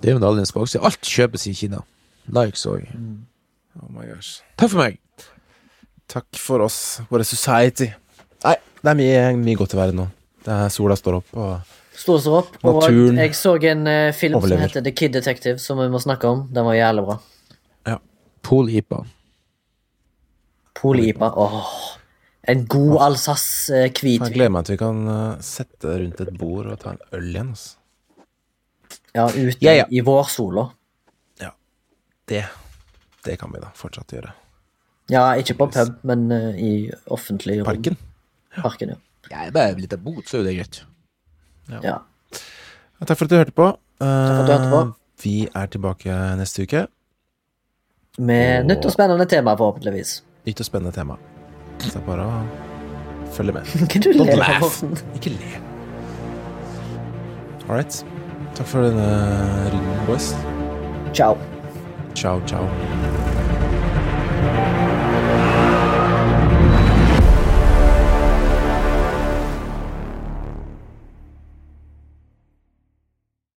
[0.01, 0.85] Det er jo medaljen bakside.
[0.85, 1.83] Alt kjøpes i Kina.
[2.31, 2.87] Likes og
[3.81, 4.41] Oh my gosh.
[4.59, 4.99] Takk for meg.
[6.11, 7.87] Takk for oss, våre society.
[8.45, 10.07] Nei, det er mye, mye godt i verden nå.
[10.45, 12.57] Det er Sola står opp, og Sto står opp.
[12.65, 14.57] Og Naturen jeg så en uh, film overlever.
[14.57, 16.47] som heter The Kid Detective, som vi må snakke om.
[16.51, 17.19] Den var jævlig bra.
[18.43, 19.05] Pol-IPA.
[20.81, 21.29] Polipa.
[21.37, 21.73] Åh.
[22.51, 24.25] En god Alsace-hvitvin.
[24.27, 27.29] jeg gleder meg til vi kan eh, sette rundt et bord og ta en øl
[27.31, 27.53] igjen.
[27.55, 27.77] Altså.
[29.15, 29.85] Ja, ute Ja, ja.
[29.91, 30.69] i vårsola.
[32.31, 32.45] Det,
[33.27, 34.29] det kan vi da fortsatt gjøre.
[35.11, 36.73] Ja, ikke på pub, men eh, i
[37.11, 37.67] offentlig rom.
[37.67, 37.97] Parken.
[38.55, 38.99] Parken, ja.
[39.33, 40.79] Ja, bare litt av bot, så er jo det greit.
[41.73, 41.81] ja.
[41.91, 41.97] Ja,
[43.09, 43.67] takk for at du hørte på.
[43.99, 44.81] for at du hørte på.
[44.87, 44.95] Eh,
[45.25, 46.85] Vi er tilbake neste uke.
[48.23, 50.21] Med nytt og spennende tema, forhåpentligvis.
[50.47, 51.19] Nytt og spennende tema.
[51.81, 52.41] Så det er bare å
[53.35, 53.75] følge med.
[53.93, 54.81] Kan du le Don't laugh.
[55.17, 55.53] Ikke le.
[57.69, 58.01] All right.
[58.59, 59.07] Takk for denne
[59.73, 60.33] runden, boys.
[61.15, 61.37] Ciao.
[62.15, 62.67] Ciao, ciao.